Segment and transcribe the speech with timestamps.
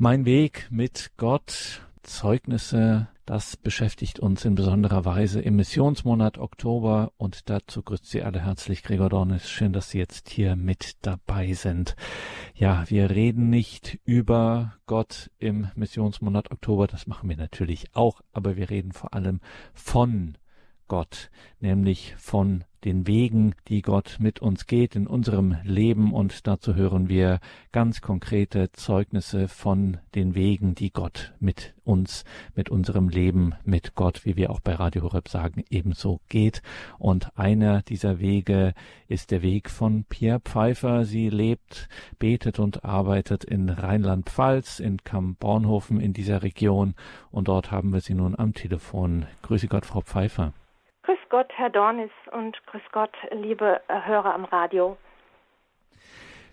[0.00, 7.50] Mein Weg mit Gott, Zeugnisse, das beschäftigt uns in besonderer Weise im Missionsmonat Oktober und
[7.50, 9.50] dazu grüßt Sie alle herzlich Gregor Dornis.
[9.50, 11.96] Schön, dass Sie jetzt hier mit dabei sind.
[12.54, 18.54] Ja, wir reden nicht über Gott im Missionsmonat Oktober, das machen wir natürlich auch, aber
[18.54, 19.40] wir reden vor allem
[19.74, 20.38] von
[20.86, 21.28] Gott,
[21.58, 27.08] nämlich von den Wegen, die Gott mit uns geht in unserem Leben und dazu hören
[27.08, 27.40] wir
[27.72, 32.24] ganz konkrete Zeugnisse von den Wegen, die Gott mit uns,
[32.54, 36.62] mit unserem Leben, mit Gott, wie wir auch bei Radio Horeb sagen, ebenso geht.
[36.98, 38.74] Und einer dieser Wege
[39.08, 41.04] ist der Weg von Pierre Pfeiffer.
[41.04, 41.88] Sie lebt,
[42.18, 46.94] betet und arbeitet in Rheinland-Pfalz, in Kamm-Bornhofen in dieser Region
[47.30, 49.26] und dort haben wir sie nun am Telefon.
[49.42, 50.52] Grüße Gott, Frau Pfeiffer.
[51.08, 54.98] Grüß Gott, Herr Dornis und grüß Gott, liebe äh, Hörer am Radio.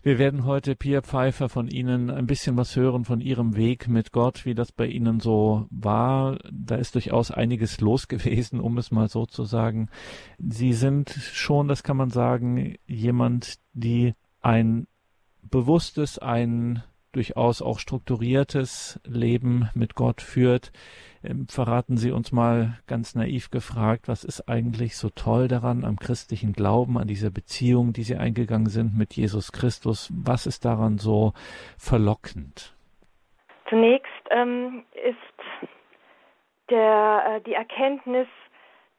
[0.01, 4.13] Wir werden heute, Pia Pfeiffer, von Ihnen ein bisschen was hören von Ihrem Weg mit
[4.13, 6.37] Gott, wie das bei Ihnen so war.
[6.49, 9.89] Da ist durchaus einiges los gewesen, um es mal so zu sagen.
[10.37, 14.87] Sie sind schon, das kann man sagen, jemand, die ein
[15.41, 16.81] bewusstes, ein
[17.15, 20.71] durchaus auch strukturiertes Leben mit Gott führt.
[21.23, 25.97] Ähm, verraten Sie uns mal ganz naiv gefragt, was ist eigentlich so toll daran am
[25.97, 30.11] christlichen Glauben, an dieser Beziehung, die Sie eingegangen sind mit Jesus Christus?
[30.13, 31.33] Was ist daran so
[31.77, 32.75] verlockend?
[33.69, 35.69] Zunächst ähm, ist
[36.69, 38.27] der, äh, die Erkenntnis,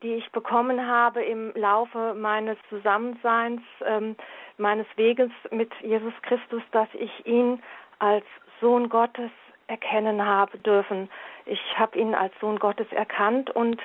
[0.03, 4.17] die ich bekommen habe im Laufe meines Zusammenseins, ähm,
[4.59, 7.63] meines Weges mit Jesus Christus, dass ich ihn
[7.99, 8.25] als
[8.61, 9.31] Sohn Gottes
[9.67, 11.11] erkennen habe dürfen.
[11.45, 13.81] Ich habe ihn als Sohn Gottes erkannt und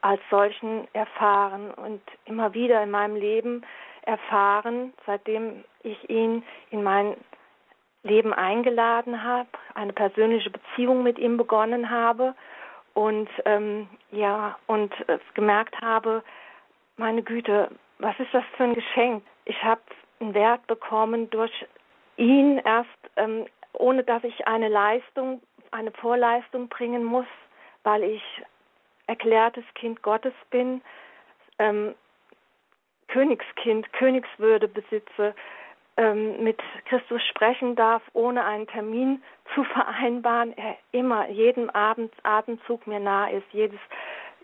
[0.00, 3.62] als solchen erfahren und immer wieder in meinem Leben
[4.02, 7.16] erfahren, seitdem ich ihn in mein
[8.02, 12.34] Leben eingeladen habe, eine persönliche Beziehung mit ihm begonnen habe
[12.94, 16.22] und ähm, ja und äh, gemerkt habe,
[16.96, 19.22] meine Güte, was ist das für ein Geschenk?
[19.44, 19.80] Ich habe
[20.20, 21.52] einen Wert bekommen durch
[22.16, 27.26] ihn erst ähm, ohne dass ich eine Leistung, eine Vorleistung bringen muss,
[27.82, 28.22] weil ich
[29.06, 30.82] erklärtes Kind Gottes bin,
[31.58, 31.94] ähm,
[33.08, 35.34] Königskind, Königswürde besitze,
[35.96, 39.22] ähm, mit Christus sprechen darf, ohne einen Termin
[39.54, 43.80] zu vereinbaren, er immer jeden Abend, Atemzug mir nah ist, jedes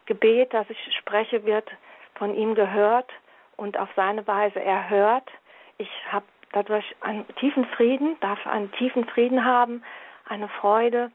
[0.07, 1.71] Gebet, das ich spreche, wird
[2.17, 3.11] von ihm gehört
[3.57, 5.31] und auf seine Weise erhört.
[5.79, 9.83] Ich habe dadurch einen tiefen Frieden, darf einen tiefen Frieden haben,
[10.29, 11.11] eine Freude,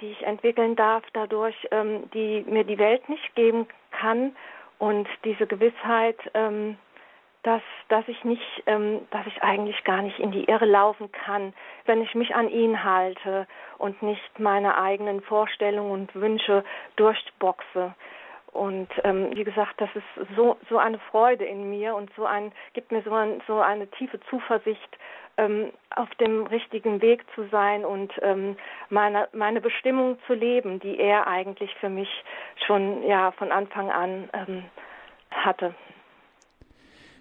[0.00, 4.34] die ich entwickeln darf, dadurch, ähm, die mir die Welt nicht geben kann
[4.78, 6.76] und diese Gewissheit, ähm,
[7.44, 11.52] dass, dass ich nicht, ähm, dass ich eigentlich gar nicht in die Irre laufen kann,
[11.86, 13.46] wenn ich mich an ihn halte
[13.78, 16.64] und nicht meine eigenen Vorstellungen und Wünsche
[16.96, 17.94] durchboxe.
[18.52, 22.52] Und ähm, wie gesagt, das ist so, so eine Freude in mir und so ein,
[22.74, 24.98] gibt mir so, ein, so eine tiefe Zuversicht,
[25.38, 28.56] ähm, auf dem richtigen Weg zu sein und ähm,
[28.90, 32.08] meine, meine Bestimmung zu leben, die er eigentlich für mich
[32.66, 34.64] schon ja von Anfang an ähm,
[35.30, 35.74] hatte.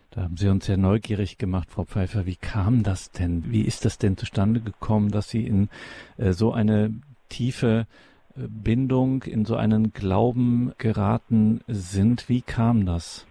[0.10, 2.26] Da haben Sie uns sehr neugierig gemacht, Frau Pfeiffer.
[2.26, 3.46] Wie kam das denn?
[3.48, 5.70] Wie ist das denn zustande gekommen, dass Sie in
[6.18, 6.94] äh, so eine
[7.30, 7.88] tiefe
[8.36, 12.30] Bindung, in so einen Glauben geraten sind.
[12.30, 13.28] Wie kam das?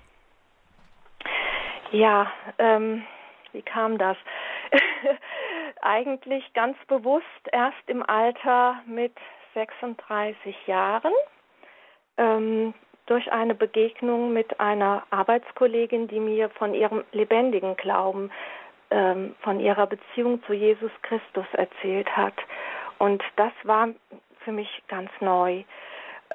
[1.92, 3.02] Ja, ähm,
[3.52, 4.16] wie kam das?
[5.82, 9.12] Eigentlich ganz bewusst erst im Alter mit
[9.54, 11.12] 36 Jahren
[12.16, 12.74] ähm,
[13.06, 18.30] durch eine Begegnung mit einer Arbeitskollegin, die mir von ihrem lebendigen Glauben,
[18.90, 22.34] ähm, von ihrer Beziehung zu Jesus Christus erzählt hat.
[22.98, 23.88] Und das war
[24.44, 25.64] für mich ganz neu.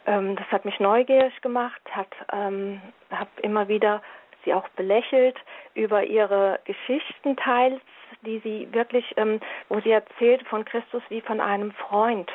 [0.06, 4.02] Ähm, das hat mich neugierig gemacht, hat ähm, habe immer wieder
[4.44, 5.38] sie auch belächelt
[5.74, 7.82] über ihre Geschichten teils,
[8.22, 9.40] die sie wirklich, ähm,
[9.70, 12.32] wo sie erzählt von Christus wie von einem Freund,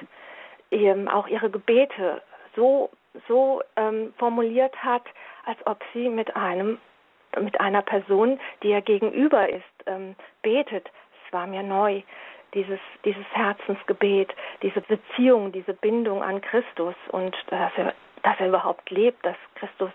[0.71, 2.23] ähm, auch ihre Gebete
[2.57, 2.91] so
[3.27, 5.03] so ähm, formuliert hat,
[5.45, 6.78] als ob sie mit einem
[7.41, 10.91] mit einer Person, die ihr gegenüber ist, ähm, betet.
[11.27, 12.03] Es war mir neu
[12.55, 18.91] dieses, dieses Herzensgebet, diese Beziehung, diese Bindung an Christus und dass er, dass er überhaupt
[18.91, 19.91] lebt, dass Christus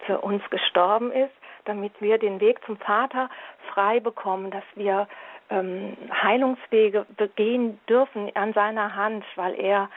[0.00, 3.28] für uns gestorben ist, damit wir den Weg zum Vater
[3.72, 5.08] frei bekommen, dass wir
[5.50, 9.90] ähm, Heilungswege begehen dürfen an seiner Hand, weil er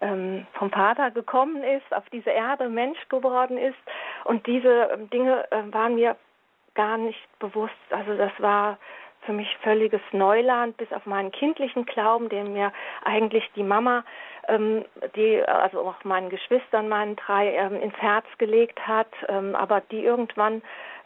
[0.00, 3.78] ähm, vom Vater gekommen ist, auf diese Erde Mensch geworden ist.
[4.24, 6.16] Und diese ähm, Dinge äh, waren mir
[6.74, 7.74] gar nicht bewusst.
[7.90, 8.78] Also das war
[9.24, 12.72] für mich völliges Neuland, bis auf meinen kindlichen Glauben, den mir
[13.04, 14.04] eigentlich die Mama,
[14.48, 14.84] ähm,
[15.16, 20.04] die also auch meinen Geschwistern, meinen drei, ähm, ins Herz gelegt hat, ähm, aber die
[20.04, 20.62] irgendwann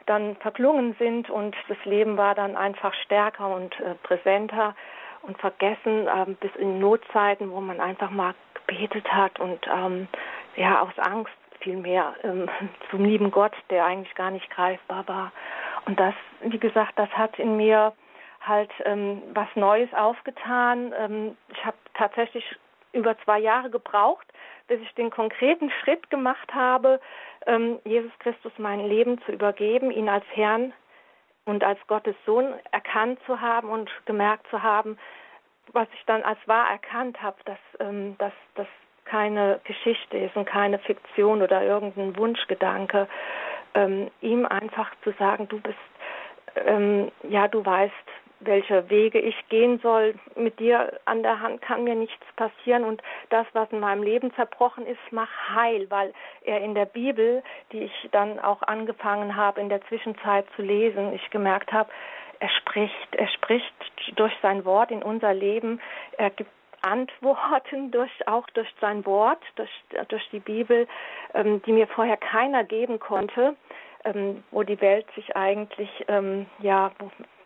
[0.07, 4.75] dann verklungen sind und das Leben war dann einfach stärker und äh, präsenter
[5.23, 10.09] und vergessen ähm, bis in Notzeiten, wo man einfach mal gebetet hat und ähm,
[10.57, 12.49] ja aus Angst vielmehr ähm,
[12.91, 15.33] zum lieben Gott, der eigentlich gar nicht greifbar war.
[15.87, 17.93] Und das, wie gesagt, das hat in mir
[18.49, 20.93] halt ähm, was Neues aufgetan.
[20.97, 22.45] Ähm, ich habe tatsächlich
[22.93, 24.27] über zwei Jahre gebraucht,
[24.67, 27.01] bis ich den konkreten Schritt gemacht habe,
[27.47, 30.73] ähm, Jesus Christus mein Leben zu übergeben, ihn als Herrn
[31.45, 34.99] und als Gottes Sohn erkannt zu haben und gemerkt zu haben,
[35.73, 38.67] was ich dann als wahr erkannt habe, dass, ähm, das
[39.09, 43.09] keine Geschichte ist und keine Fiktion oder irgendein Wunschgedanke,
[43.75, 45.79] ähm, ihm einfach zu sagen, du bist,
[46.67, 47.95] ähm, ja, du weißt,
[48.41, 50.15] welche Wege ich gehen soll.
[50.37, 54.33] Mit dir an der Hand kann mir nichts passieren und das, was in meinem Leben
[54.35, 56.13] zerbrochen ist, mach heil, weil
[56.43, 57.43] er in der Bibel,
[57.73, 61.91] die ich dann auch angefangen habe in der Zwischenzeit zu lesen, ich gemerkt habe,
[62.41, 63.75] er spricht, er spricht
[64.17, 65.81] durch sein Wort in unser Leben.
[66.17, 66.51] Er gibt
[66.83, 69.71] Antworten durch auch durch sein Wort, durch,
[70.09, 70.87] durch die Bibel,
[71.35, 73.57] ähm, die mir vorher keiner geben konnte,
[74.05, 76.93] ähm, wo die Welt sich eigentlich ähm, ja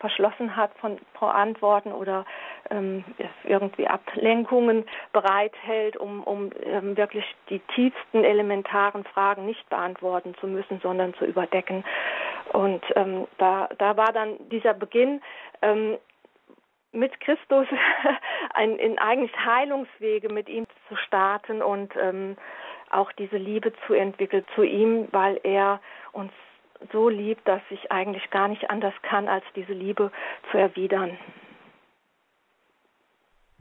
[0.02, 2.26] verschlossen hat von, von Antworten oder
[2.70, 3.04] ähm,
[3.44, 10.81] irgendwie Ablenkungen bereithält, um, um ähm, wirklich die tiefsten elementaren Fragen nicht beantworten zu müssen,
[10.82, 11.84] sondern zu überdecken.
[12.52, 15.22] Und ähm, da, da war dann dieser Beginn
[15.62, 15.96] ähm,
[16.90, 17.66] mit Christus
[18.54, 22.37] ein, in eigentlich Heilungswege mit ihm zu starten und ähm,
[22.92, 25.80] auch diese Liebe zu entwickeln zu ihm, weil er
[26.12, 26.32] uns
[26.92, 30.10] so liebt, dass ich eigentlich gar nicht anders kann, als diese Liebe
[30.50, 31.16] zu erwidern.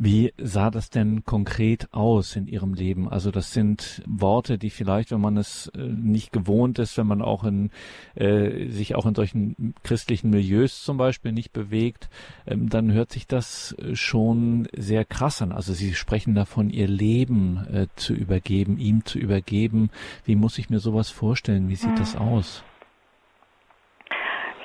[0.03, 3.07] Wie sah das denn konkret aus in Ihrem Leben?
[3.07, 7.21] Also das sind Worte, die vielleicht, wenn man es äh, nicht gewohnt ist, wenn man
[7.21, 7.69] auch in
[8.15, 12.09] äh, sich auch in solchen christlichen Milieus zum Beispiel nicht bewegt,
[12.47, 15.51] ähm, dann hört sich das äh, schon sehr krass an.
[15.51, 19.91] Also Sie sprechen davon, Ihr Leben äh, zu übergeben, ihm zu übergeben.
[20.25, 21.69] Wie muss ich mir sowas vorstellen?
[21.69, 21.97] Wie sieht hm.
[21.97, 22.63] das aus?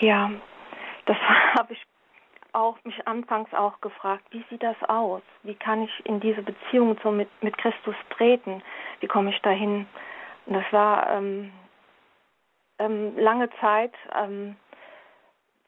[0.00, 0.30] Ja,
[1.04, 1.18] das
[1.58, 1.85] habe ich
[2.56, 5.22] auch mich anfangs auch gefragt, wie sieht das aus?
[5.42, 8.62] Wie kann ich in diese Beziehung so mit, mit Christus treten?
[9.00, 9.86] Wie komme ich dahin?
[10.46, 11.52] Und das war ähm,
[12.78, 14.56] ähm, lange Zeit ähm,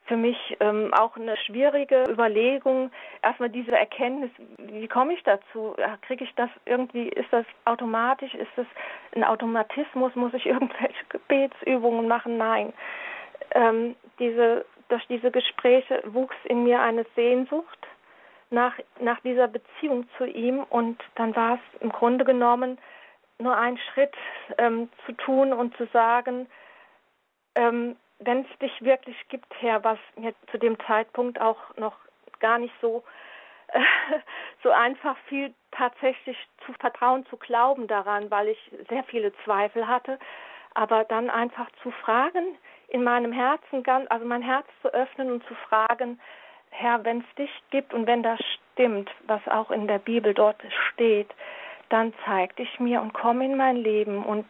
[0.07, 2.91] für mich ähm, auch eine schwierige Überlegung.
[3.23, 5.77] Erstmal diese Erkenntnis, wie komme ich dazu?
[6.03, 8.35] Kriege ich das irgendwie, ist das automatisch?
[8.35, 8.67] Ist das
[9.15, 10.15] ein Automatismus?
[10.15, 12.39] Muss ich irgendwelche Gebetsübungen machen?
[12.39, 12.73] Nein.
[13.55, 17.87] Ähm, diese durch diese Gespräche wuchs in mir eine Sehnsucht
[18.51, 20.63] nach, nach dieser Beziehung zu ihm.
[20.65, 22.79] Und dann war es im Grunde genommen
[23.39, 24.15] nur ein Schritt
[24.57, 26.49] ähm, zu tun und zu sagen,
[27.55, 31.97] ähm, wenn es dich wirklich gibt, Herr, was mir zu dem Zeitpunkt auch noch
[32.41, 33.05] gar nicht so,
[33.69, 33.81] äh,
[34.63, 36.37] so einfach fiel, tatsächlich
[36.67, 40.19] zu vertrauen, zu glauben daran, weil ich sehr viele Zweifel hatte,
[40.75, 42.57] aber dann einfach zu fragen,
[42.89, 46.19] in meinem Herzen ganz, also mein Herz zu öffnen und zu fragen,
[46.71, 48.39] Herr, wenn es dich gibt und wenn das
[48.73, 50.61] stimmt, was auch in der Bibel dort
[50.93, 51.31] steht,
[51.89, 54.47] dann zeig dich mir und komm in mein Leben und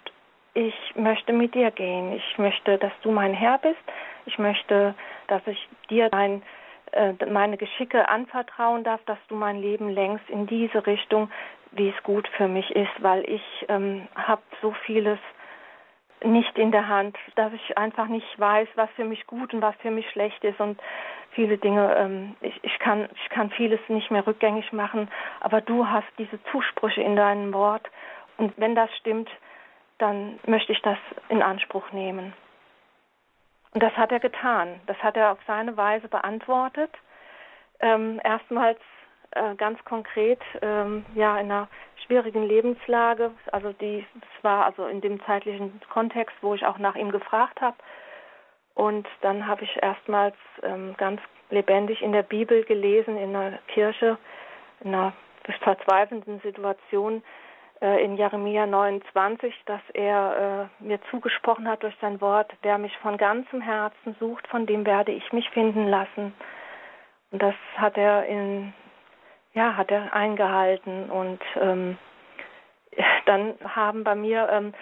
[0.54, 2.12] ich möchte mit dir gehen.
[2.12, 3.78] Ich möchte, dass du mein Herr bist.
[4.26, 4.94] Ich möchte,
[5.28, 6.42] dass ich dir dein,
[6.92, 11.30] äh, meine Geschicke anvertrauen darf, dass du mein Leben längst in diese Richtung,
[11.72, 15.18] wie es gut für mich ist, weil ich ähm, habe so vieles
[16.24, 19.74] nicht in der Hand, dass ich einfach nicht weiß, was für mich gut und was
[19.76, 20.80] für mich schlecht ist und
[21.32, 25.10] viele Dinge, ähm, ich, ich, kann, ich kann vieles nicht mehr rückgängig machen,
[25.40, 27.88] aber du hast diese Zusprüche in deinem Wort
[28.36, 29.30] und wenn das stimmt,
[29.98, 30.98] dann möchte ich das
[31.28, 32.32] in Anspruch nehmen.
[33.72, 36.90] Und das hat er getan, das hat er auf seine Weise beantwortet.
[37.80, 38.80] Ähm, erstmals
[39.32, 41.68] äh, ganz konkret, ähm, ja, in einer
[42.06, 43.30] schwierigen Lebenslage.
[43.52, 47.60] Also die, es war also in dem zeitlichen Kontext, wo ich auch nach ihm gefragt
[47.60, 47.76] habe.
[48.74, 51.20] Und dann habe ich erstmals ähm, ganz
[51.50, 54.18] lebendig in der Bibel gelesen, in der Kirche,
[54.80, 55.12] in einer
[55.62, 57.22] verzweifelnden Situation
[57.80, 62.96] äh, in Jeremia 29, dass er äh, mir zugesprochen hat durch sein Wort, wer mich
[62.98, 66.34] von ganzem Herzen sucht, von dem werde ich mich finden lassen.
[67.30, 68.72] Und das hat er in
[69.54, 71.10] ja, hat er eingehalten.
[71.10, 71.98] Und ähm,
[73.26, 74.74] dann haben bei mir ähm,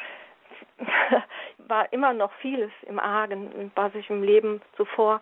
[1.59, 5.21] war immer noch vieles im Argen, was ich im Leben zuvor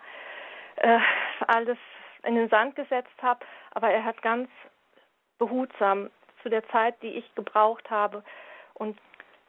[0.77, 0.99] äh,
[1.47, 1.79] alles
[2.25, 4.49] in den Sand gesetzt habe, aber er hat ganz
[5.39, 6.11] behutsam
[6.43, 8.23] zu der Zeit, die ich gebraucht habe
[8.75, 8.99] und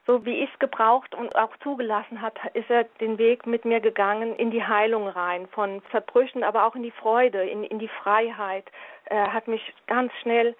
[0.08, 3.80] so wie ich es gebraucht und auch zugelassen hat, ist er den Weg mit mir
[3.80, 7.88] gegangen in die Heilung rein, von Verbrüchen, aber auch in die Freude, in, in die
[7.88, 8.66] Freiheit.
[9.06, 10.56] Er hat mich ganz schnell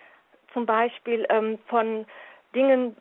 [0.54, 2.06] zum Beispiel ähm, von
[2.56, 2.96] Dingen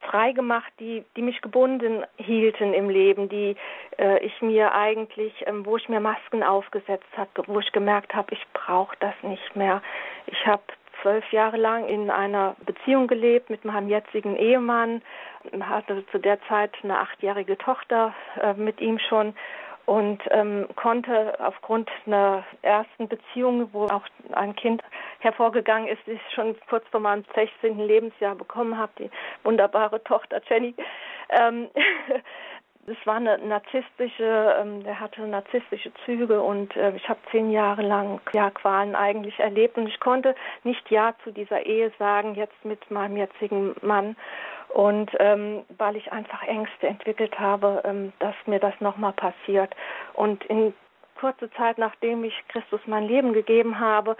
[0.00, 3.56] frei gemacht, die, die mich gebunden hielten im Leben, die
[3.98, 8.34] äh, ich mir eigentlich, ähm, wo ich mir Masken aufgesetzt habe, wo ich gemerkt habe,
[8.34, 9.82] ich brauche das nicht mehr.
[10.26, 10.62] Ich habe
[11.02, 15.02] zwölf Jahre lang in einer Beziehung gelebt mit meinem jetzigen Ehemann,
[15.60, 19.34] hatte zu der Zeit eine achtjährige Tochter äh, mit ihm schon
[19.88, 24.82] und ähm, konnte aufgrund einer ersten Beziehung, wo auch ein Kind
[25.20, 27.78] hervorgegangen ist, die ich schon kurz vor meinem 16.
[27.78, 29.10] Lebensjahr bekommen habe, die
[29.44, 30.74] wunderbare Tochter Jenny.
[31.30, 31.68] Ähm,
[32.90, 37.82] es war eine narzisstische, ähm, der hatte narzisstische Züge und äh, ich habe zehn Jahre
[37.82, 42.64] lang ja Qualen eigentlich erlebt und ich konnte nicht ja zu dieser Ehe sagen, jetzt
[42.64, 44.16] mit meinem jetzigen Mann.
[44.68, 49.74] Und ähm, weil ich einfach Ängste entwickelt habe, ähm, dass mir das nochmal passiert.
[50.12, 50.74] Und in
[51.18, 54.16] kurzer Zeit, nachdem ich Christus mein Leben gegeben habe,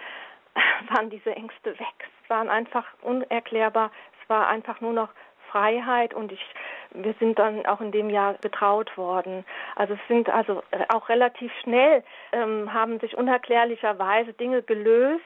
[0.95, 2.09] waren diese Ängste weg.
[2.25, 3.91] Es waren einfach unerklärbar.
[4.23, 5.11] Es war einfach nur noch
[5.51, 6.45] Freiheit und ich,
[6.91, 9.45] wir sind dann auch in dem Jahr getraut worden.
[9.77, 12.03] Also es sind also auch relativ schnell
[12.33, 15.25] ähm, haben sich unerklärlicherweise Dinge gelöst,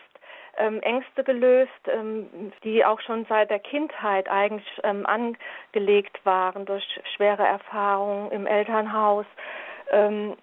[0.57, 6.85] ähm, Ängste gelöst, ähm, die auch schon seit der Kindheit eigentlich ähm, angelegt waren durch
[7.17, 9.27] schwere Erfahrungen im Elternhaus.
[9.91, 10.37] Ähm,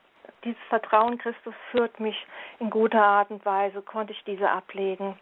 [0.44, 2.16] dieses Vertrauen Christus führt mich
[2.60, 5.20] in guter Art und Weise, konnte ich diese ablegen.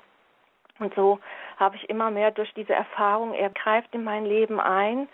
[0.80, 1.20] Und so
[1.58, 5.08] habe ich immer mehr durch diese Erfahrung, er greift in mein Leben ein,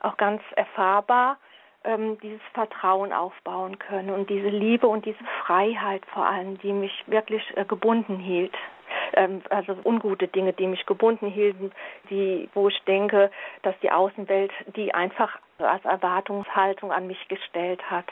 [0.00, 1.38] auch ganz erfahrbar,
[1.84, 6.92] ähm, dieses Vertrauen aufbauen können und diese Liebe und diese Freiheit vor allem, die mich
[7.06, 8.54] wirklich äh, gebunden hielt.
[9.12, 11.72] Ähm, also ungute Dinge, die mich gebunden hielten,
[12.10, 13.30] die, wo ich denke,
[13.62, 18.06] dass die Außenwelt die einfach als Erwartungshaltung an mich gestellt hat.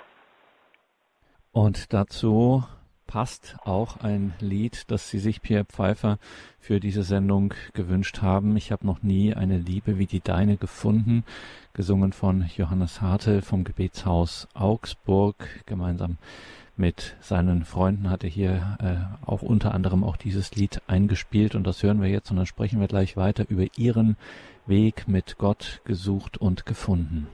[1.53, 2.63] Und dazu
[3.07, 6.19] passt auch ein Lied, das Sie sich, Pierre Pfeiffer,
[6.61, 8.57] für diese Sendung gewünscht haben.
[8.57, 11.25] Ich habe noch nie eine Liebe wie die deine gefunden,
[11.73, 15.49] gesungen von Johannes Hartel vom Gebetshaus Augsburg.
[15.67, 16.19] Gemeinsam
[16.77, 21.65] mit seinen Freunden hat er hier äh, auch unter anderem auch dieses Lied eingespielt und
[21.67, 24.17] das hören wir jetzt und dann sprechen wir gleich weiter über ihren
[24.67, 27.27] Weg mit Gott gesucht und gefunden.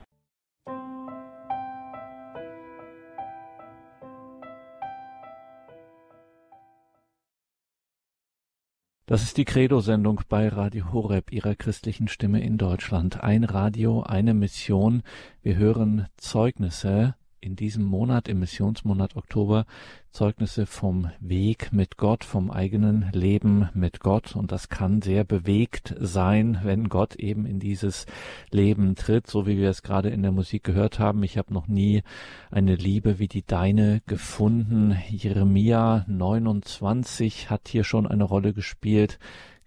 [9.09, 13.25] Das ist die Credo-Sendung bei Radio Horeb, Ihrer christlichen Stimme in Deutschland.
[13.25, 15.03] Ein Radio, eine Mission.
[15.43, 19.67] Wir hören Zeugnisse in diesem Monat, im Missionsmonat Oktober,
[20.11, 24.35] Zeugnisse vom Weg mit Gott, vom eigenen Leben mit Gott.
[24.35, 28.07] Und das kann sehr bewegt sein, wenn Gott eben in dieses
[28.51, 31.23] Leben tritt, so wie wir es gerade in der Musik gehört haben.
[31.23, 32.03] Ich habe noch nie
[32.51, 34.97] eine Liebe wie die deine gefunden.
[35.09, 39.19] Jeremia 29 hat hier schon eine Rolle gespielt.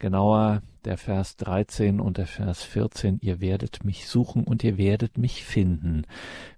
[0.01, 5.19] Genauer der Vers 13 und der Vers 14, ihr werdet mich suchen und ihr werdet
[5.19, 6.07] mich finden,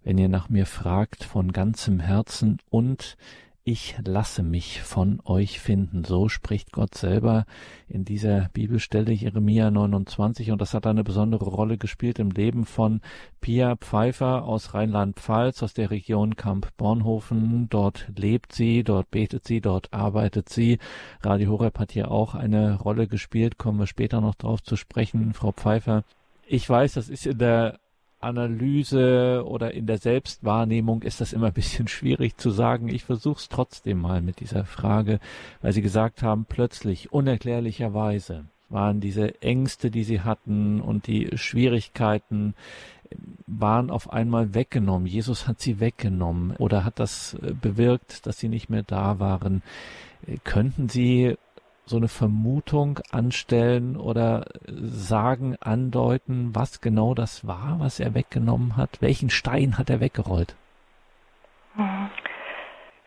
[0.01, 3.17] wenn ihr nach mir fragt von ganzem Herzen und
[3.65, 6.03] ich lasse mich von euch finden.
[6.03, 7.45] So spricht Gott selber
[7.87, 12.99] in dieser Bibelstelle Jeremia 29 und das hat eine besondere Rolle gespielt im Leben von
[13.39, 17.69] Pia Pfeiffer aus Rheinland-Pfalz, aus der Region Kamp-Bornhofen.
[17.69, 20.77] Dort lebt sie, dort betet sie, dort arbeitet sie.
[21.21, 25.33] Radio Horeb hat hier auch eine Rolle gespielt, kommen wir später noch drauf zu sprechen.
[25.33, 26.03] Frau Pfeiffer,
[26.45, 27.79] ich weiß, das ist in der
[28.23, 32.89] Analyse oder in der Selbstwahrnehmung ist das immer ein bisschen schwierig zu sagen.
[32.89, 35.19] Ich versuche es trotzdem mal mit dieser Frage,
[35.61, 42.55] weil Sie gesagt haben, plötzlich, unerklärlicherweise waren diese Ängste, die Sie hatten und die Schwierigkeiten,
[43.47, 45.07] waren auf einmal weggenommen.
[45.07, 49.61] Jesus hat sie weggenommen oder hat das äh, bewirkt, dass sie nicht mehr da waren.
[50.27, 51.35] Äh, könnten Sie
[51.85, 59.01] so eine Vermutung anstellen oder sagen, andeuten, was genau das war, was er weggenommen hat?
[59.01, 60.55] Welchen Stein hat er weggerollt?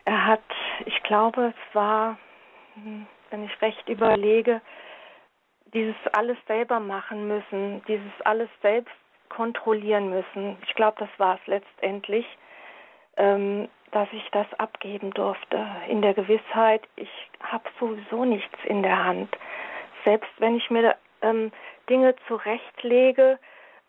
[0.05, 0.43] Er hat,
[0.85, 2.17] ich glaube, es war,
[3.31, 4.61] wenn ich recht überlege,
[5.73, 8.93] dieses alles selber machen müssen, dieses alles selbst
[9.29, 10.57] kontrollieren müssen.
[10.65, 12.25] Ich glaube, das war es letztendlich.
[13.17, 17.09] Ähm, dass ich das abgeben durfte, in der Gewissheit, ich
[17.41, 19.35] habe sowieso nichts in der Hand.
[20.03, 21.51] Selbst wenn ich mir ähm,
[21.89, 23.39] Dinge zurechtlege,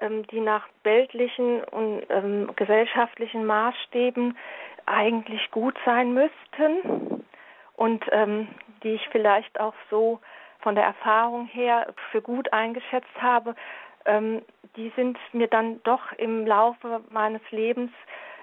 [0.01, 4.37] ähm, die nach weltlichen und ähm, gesellschaftlichen Maßstäben
[4.87, 7.25] eigentlich gut sein müssten
[7.77, 8.49] und ähm,
[8.83, 10.21] die ich vielleicht auch so
[10.61, 13.55] von der Erfahrung her für gut eingeschätzt habe,
[14.05, 14.43] ähm,
[14.77, 17.91] die sind mir dann doch im Laufe meines Lebens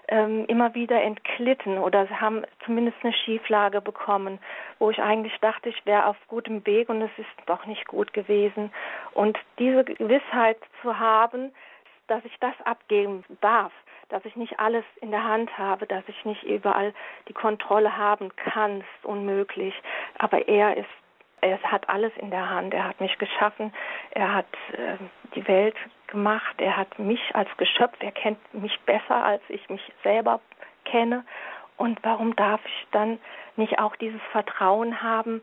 [0.07, 4.39] ähm, immer wieder entglitten oder haben zumindest eine Schieflage bekommen,
[4.79, 8.13] wo ich eigentlich dachte, ich wäre auf gutem Weg und es ist doch nicht gut
[8.13, 8.71] gewesen.
[9.13, 11.51] Und diese Gewissheit zu haben,
[12.07, 13.71] dass ich das abgeben darf,
[14.09, 16.93] dass ich nicht alles in der Hand habe, dass ich nicht überall
[17.27, 19.73] die Kontrolle haben kann, ist unmöglich.
[20.19, 20.89] Aber er ist
[21.45, 22.73] er hat alles in der Hand.
[22.73, 23.73] Er hat mich geschaffen.
[24.11, 24.97] Er hat äh,
[25.35, 25.75] die Welt
[26.07, 26.55] gemacht.
[26.59, 27.95] Er hat mich als Geschöpf.
[27.99, 30.39] Er kennt mich besser, als ich mich selber
[30.85, 31.23] kenne.
[31.77, 33.19] Und warum darf ich dann
[33.55, 35.41] nicht auch dieses Vertrauen haben,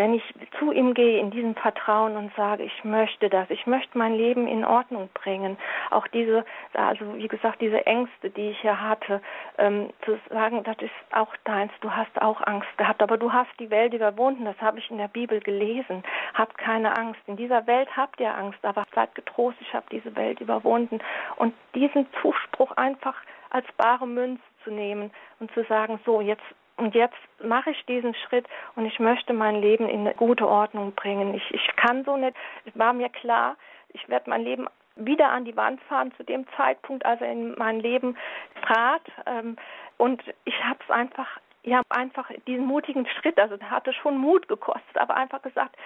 [0.00, 0.22] wenn ich
[0.58, 4.48] zu ihm gehe in diesem Vertrauen und sage, ich möchte das, ich möchte mein Leben
[4.48, 5.58] in Ordnung bringen,
[5.90, 9.20] auch diese, also wie gesagt, diese Ängste, die ich ja hatte,
[9.58, 13.50] ähm, zu sagen, das ist auch deins, du hast auch Angst gehabt, aber du hast
[13.58, 16.02] die Welt überwunden, das habe ich in der Bibel gelesen,
[16.32, 20.16] habt keine Angst, in dieser Welt habt ihr Angst, aber seid getrost, ich habe diese
[20.16, 21.00] Welt überwunden.
[21.36, 23.16] Und diesen Zuspruch einfach
[23.50, 26.44] als bare Münze zu nehmen und zu sagen, so, jetzt
[26.80, 30.92] und jetzt mache ich diesen Schritt und ich möchte mein Leben in eine gute Ordnung
[30.94, 31.34] bringen.
[31.34, 32.34] Ich, ich kann so nicht,
[32.64, 33.56] es war mir klar,
[33.90, 37.54] ich werde mein Leben wieder an die Wand fahren zu dem Zeitpunkt, als er in
[37.58, 38.16] mein Leben
[38.62, 39.02] trat.
[39.26, 39.56] Ähm,
[39.98, 41.28] und ich habe es einfach,
[41.64, 45.76] ja, einfach diesen mutigen Schritt, also hatte schon Mut gekostet, aber einfach gesagt,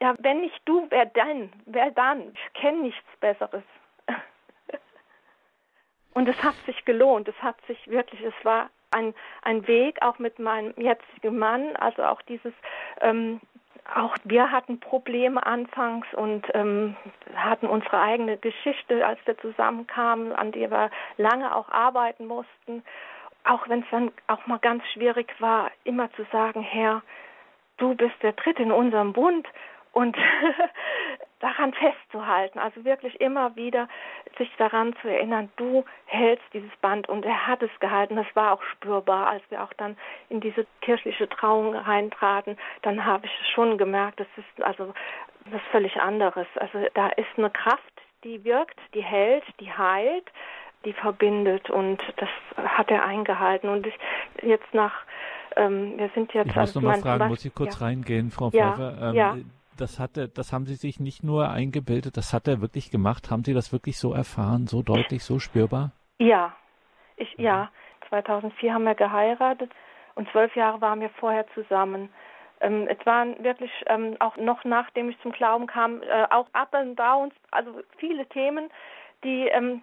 [0.00, 1.52] ja, wenn nicht du, wer dann?
[1.66, 2.32] Wer dann?
[2.34, 3.62] Ich kenne nichts Besseres.
[6.14, 7.28] Und es hat sich gelohnt.
[7.28, 12.04] Es hat sich wirklich, es war ein, ein Weg, auch mit meinem jetzigen Mann, also
[12.04, 12.52] auch dieses,
[13.00, 13.40] ähm,
[13.92, 16.96] auch wir hatten Probleme anfangs und ähm,
[17.34, 22.82] hatten unsere eigene Geschichte, als wir zusammenkamen, an der wir lange auch arbeiten mussten.
[23.44, 27.02] Auch wenn es dann auch mal ganz schwierig war, immer zu sagen, Herr,
[27.76, 29.46] du bist der Dritte in unserem Bund
[29.92, 30.16] und
[31.44, 33.86] daran festzuhalten, also wirklich immer wieder
[34.38, 38.16] sich daran zu erinnern, du hältst dieses Band und er hat es gehalten.
[38.16, 39.96] Das war auch spürbar, als wir auch dann
[40.30, 42.56] in diese kirchliche Trauung reintraten.
[42.80, 44.94] Dann habe ich schon gemerkt, das ist also
[45.50, 46.46] was völlig anderes.
[46.56, 47.82] Also da ist eine Kraft,
[48.24, 50.24] die wirkt, die hält, die heilt,
[50.86, 53.68] die verbindet und das hat er eingehalten.
[53.68, 53.94] Und ich
[54.42, 54.94] jetzt nach
[55.56, 56.48] ähm, wir sind jetzt.
[56.48, 57.86] Ich muss also noch mal fragen, muss ich kurz ja.
[57.86, 58.96] reingehen, Frau Pfeiffer?
[58.98, 59.36] Ja, ähm, ja
[59.76, 63.30] das hatte, das haben Sie sich nicht nur eingebildet, das hat er wirklich gemacht.
[63.30, 65.92] Haben Sie das wirklich so erfahren, so deutlich, so spürbar?
[66.18, 66.54] Ja,
[67.16, 67.44] ich, mhm.
[67.44, 67.70] ja.
[68.08, 69.70] 2004 haben wir geheiratet
[70.14, 72.10] und zwölf Jahre waren wir vorher zusammen.
[72.60, 76.74] Ähm, es waren wirklich ähm, auch noch nachdem ich zum Glauben kam, äh, auch Up
[76.74, 78.70] and Downs, also viele Themen,
[79.24, 79.82] die ähm,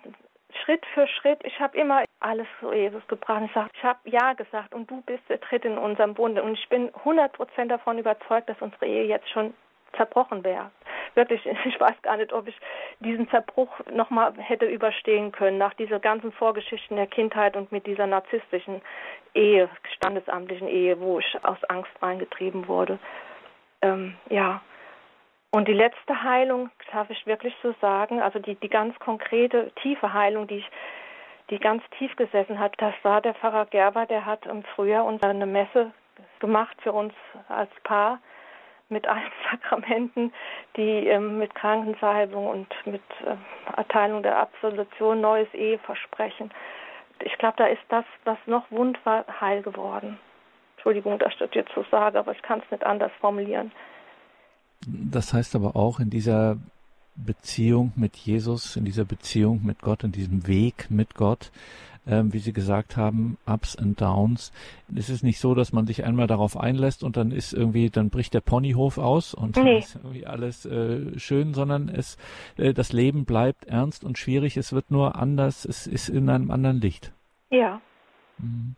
[0.64, 3.44] Schritt für Schritt, ich habe immer alles zu Jesus gebracht.
[3.46, 6.44] Ich, sag, ich habe Ja gesagt und du bist der Dritte in unserem Bunde.
[6.44, 9.54] Und ich bin 100 Prozent davon überzeugt, dass unsere Ehe jetzt schon
[9.96, 10.72] zerbrochen wäre.
[11.16, 12.56] Wirklich, ich weiß gar nicht, ob ich
[13.00, 18.08] diesen Zerbruch nochmal hätte überstehen können, nach dieser ganzen Vorgeschichten der Kindheit und mit dieser
[18.08, 18.82] narzisstischen
[19.34, 23.00] Ehe, standesamtlichen Ehe, wo ich aus Angst reingetrieben wurde.
[23.82, 24.62] Ähm, ja.
[25.54, 30.14] Und die letzte Heilung, darf ich wirklich so sagen, also die, die ganz konkrete, tiefe
[30.14, 30.70] Heilung, die ich
[31.50, 35.46] die ganz tief gesessen hat, das war der Pfarrer Gerber, der hat im Frühjahr eine
[35.46, 35.92] Messe
[36.40, 37.14] gemacht für uns
[37.50, 38.20] als Paar
[38.92, 40.34] mit allen Sakramenten,
[40.78, 43.36] die ähm, mit Krankensalbung und mit äh,
[43.78, 46.52] Erteilung der Absolution neues Eheversprechen.
[47.24, 50.20] Ich glaube, da ist das, was noch wund war, heil geworden.
[50.76, 53.72] Entschuldigung, dass ich das jetzt so sage, aber ich kann es nicht anders formulieren.
[54.88, 56.58] Das heißt aber auch in dieser
[57.16, 61.52] Beziehung mit Jesus, in dieser Beziehung mit Gott, in diesem Weg mit Gott,
[62.08, 64.52] ähm, wie Sie gesagt haben, Ups and Downs.
[64.96, 68.10] Es ist nicht so, dass man sich einmal darauf einlässt und dann ist irgendwie, dann
[68.10, 69.80] bricht der Ponyhof aus und nee.
[69.80, 72.18] ist irgendwie alles äh, schön, sondern es,
[72.58, 74.58] äh, das Leben bleibt ernst und schwierig.
[74.58, 77.12] Es wird nur anders, es ist in einem anderen Licht.
[77.50, 77.82] Ja.
[78.38, 78.76] Mhm.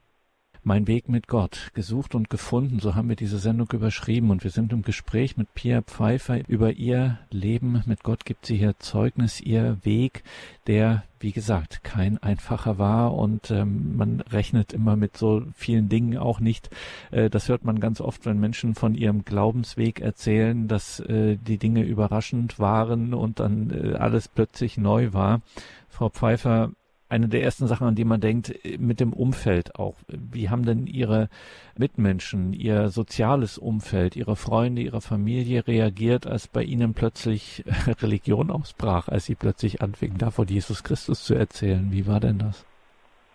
[0.65, 4.49] Mein Weg mit Gott, gesucht und gefunden, so haben wir diese Sendung überschrieben und wir
[4.49, 9.41] sind im Gespräch mit Pia Pfeiffer über ihr Leben mit Gott gibt sie hier Zeugnis,
[9.41, 10.23] ihr Weg,
[10.67, 16.17] der, wie gesagt, kein einfacher war und ähm, man rechnet immer mit so vielen Dingen
[16.17, 16.69] auch nicht.
[17.11, 21.57] Äh, das hört man ganz oft, wenn Menschen von ihrem Glaubensweg erzählen, dass äh, die
[21.57, 25.41] Dinge überraschend waren und dann äh, alles plötzlich neu war.
[25.89, 26.71] Frau Pfeiffer,
[27.13, 29.95] eine der ersten Sachen, an die man denkt, mit dem Umfeld auch.
[30.07, 31.29] Wie haben denn Ihre
[31.77, 37.63] Mitmenschen, Ihr soziales Umfeld, Ihre Freunde, Ihre Familie reagiert, als bei Ihnen plötzlich
[38.01, 41.91] Religion ausbrach, als Sie plötzlich anfingen, davon Jesus Christus zu erzählen?
[41.91, 42.65] Wie war denn das?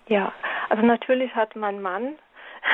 [0.08, 0.32] Ja,
[0.68, 2.16] also natürlich hat mein Mann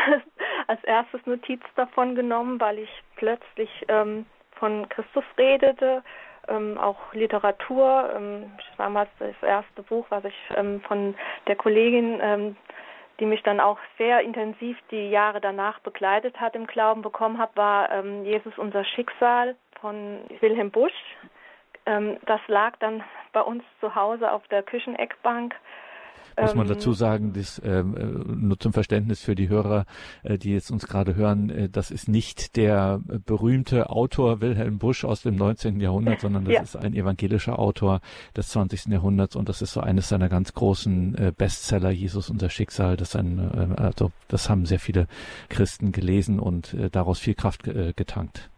[0.68, 6.02] als erstes Notiz davon genommen, weil ich plötzlich ähm, von Christus redete,
[6.48, 8.12] ähm, auch Literatur.
[8.16, 11.14] Ähm, damals das erste Buch, was ich ähm, von
[11.46, 12.56] der Kollegin, ähm,
[13.20, 17.56] die mich dann auch sehr intensiv die Jahre danach begleitet hat im Glauben bekommen habe,
[17.56, 20.92] war ähm, Jesus unser Schicksal von Wilhelm Busch.
[21.86, 25.54] Ähm, das lag dann bei uns zu Hause auf der Kücheneckbank
[26.40, 29.84] muss man dazu ähm, sagen, das, ähm, äh, nur zum Verständnis für die Hörer,
[30.22, 35.04] äh, die jetzt uns gerade hören, äh, das ist nicht der berühmte Autor Wilhelm Busch
[35.04, 35.80] aus dem 19.
[35.80, 36.62] Jahrhundert, sondern das ja.
[36.62, 38.00] ist ein evangelischer Autor
[38.36, 38.86] des 20.
[38.86, 42.96] Jahrhunderts und das ist so eines seiner ganz großen äh, Bestseller, Jesus unser Schicksal.
[42.96, 45.06] Das, ein, äh, also, das haben sehr viele
[45.48, 48.50] Christen gelesen und äh, daraus viel Kraft äh, getankt.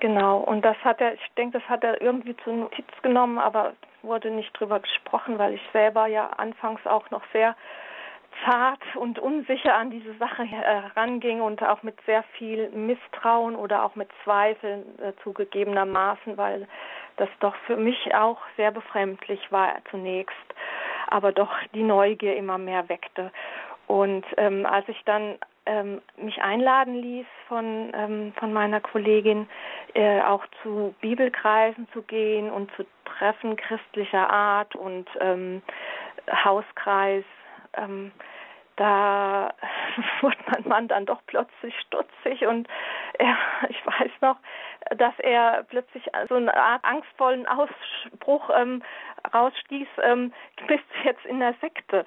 [0.00, 3.74] Genau, und das hat er, ich denke, das hat er irgendwie zur Notiz genommen, aber
[4.02, 7.56] wurde nicht drüber gesprochen, weil ich selber ja anfangs auch noch sehr
[8.44, 13.96] zart und unsicher an diese Sache heranging und auch mit sehr viel Misstrauen oder auch
[13.96, 16.68] mit Zweifeln äh, zugegebenermaßen, weil
[17.16, 20.36] das doch für mich auch sehr befremdlich war zunächst,
[21.08, 23.32] aber doch die Neugier immer mehr weckte.
[23.88, 29.48] Und ähm, als ich dann ähm, mich einladen ließ von, ähm, von meiner Kollegin,
[29.94, 35.62] äh, auch zu Bibelkreisen zu gehen und zu Treffen christlicher Art und ähm,
[36.44, 37.24] Hauskreis,
[37.74, 38.12] ähm,
[38.78, 39.52] da
[40.20, 42.68] wurde mein Mann dann doch plötzlich stutzig und
[43.18, 43.36] er,
[43.68, 44.36] ich weiß noch,
[44.96, 48.82] dass er plötzlich so eine Art angstvollen Ausspruch ähm,
[49.34, 50.32] rausstieß, ähm,
[50.66, 52.04] bist du jetzt in der Sekte?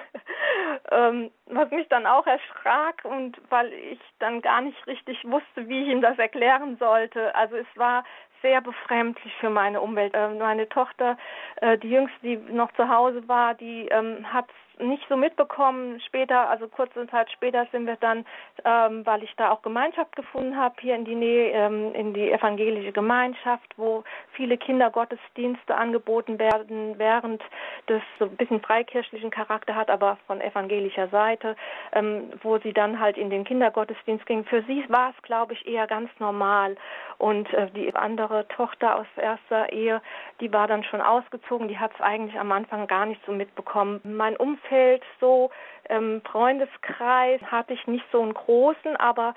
[0.92, 5.82] ähm, was mich dann auch erschrak und weil ich dann gar nicht richtig wusste, wie
[5.82, 7.34] ich ihm das erklären sollte.
[7.34, 8.04] Also es war
[8.42, 10.14] sehr befremdlich für meine Umwelt.
[10.14, 11.16] Äh, meine Tochter,
[11.56, 14.46] äh, die jüngste, die noch zu Hause war, die ähm, hat
[14.80, 16.00] nicht so mitbekommen.
[16.00, 18.24] Später, also kurze Zeit später sind wir dann,
[18.64, 22.30] ähm, weil ich da auch Gemeinschaft gefunden habe, hier in die Nähe, ähm, in die
[22.30, 27.42] evangelische Gemeinschaft, wo viele Kindergottesdienste angeboten werden, während
[27.86, 31.56] das so ein bisschen freikirchlichen Charakter hat, aber von evangelischer Seite,
[31.92, 34.44] ähm, wo sie dann halt in den Kindergottesdienst ging.
[34.44, 36.76] Für sie war es, glaube ich, eher ganz normal.
[37.18, 40.00] Und äh, die andere Tochter aus erster Ehe,
[40.40, 44.00] die war dann schon ausgezogen, die hat es eigentlich am Anfang gar nicht so mitbekommen.
[44.04, 45.50] Mein Umfeld Umfeld, so
[45.88, 49.34] ähm, Freundeskreis hatte ich nicht so einen großen, aber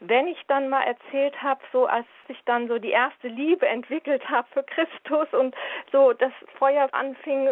[0.00, 4.28] wenn ich dann mal erzählt habe, so als ich dann so die erste Liebe entwickelt
[4.28, 5.54] habe für Christus und
[5.92, 7.50] so das Feuer anfing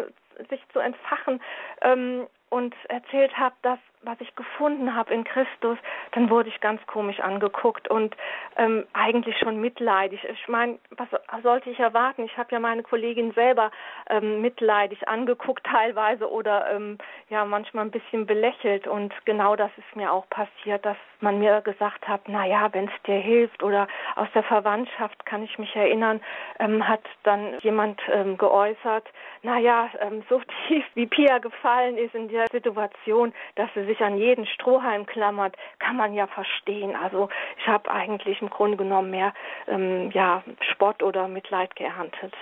[0.49, 1.41] sich zu entfachen
[1.81, 5.77] ähm, und erzählt habe, dass was ich gefunden habe in Christus,
[6.13, 8.15] dann wurde ich ganz komisch angeguckt und
[8.57, 10.23] ähm, eigentlich schon mitleidig.
[10.23, 11.07] Ich meine, was
[11.43, 12.23] sollte ich erwarten?
[12.23, 13.71] Ich habe ja meine Kollegin selber
[14.09, 16.97] ähm, mitleidig angeguckt teilweise oder ähm,
[17.29, 21.61] ja manchmal ein bisschen belächelt und genau das ist mir auch passiert, dass man mir
[21.61, 25.75] gesagt hat, na ja, wenn es dir hilft oder aus der Verwandtschaft kann ich mich
[25.75, 26.21] erinnern,
[26.59, 29.07] ähm, hat dann jemand ähm, geäußert,
[29.43, 34.01] na ja, ähm, so tief wie Pia gefallen ist in der Situation, dass sie sich
[34.01, 36.95] an jeden Strohhalm klammert, kann man ja verstehen.
[36.95, 39.33] Also ich habe eigentlich im Grunde genommen mehr
[39.67, 42.33] ähm, ja, Spott oder Mitleid geerntet.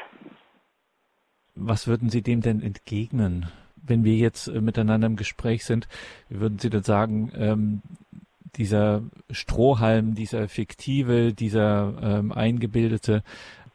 [1.56, 3.52] Was würden Sie dem denn entgegnen?
[3.76, 5.88] Wenn wir jetzt äh, miteinander im Gespräch sind,
[6.30, 7.82] wie würden Sie denn sagen, ähm,
[8.56, 13.24] dieser Strohhalm, dieser fiktive, dieser ähm, eingebildete,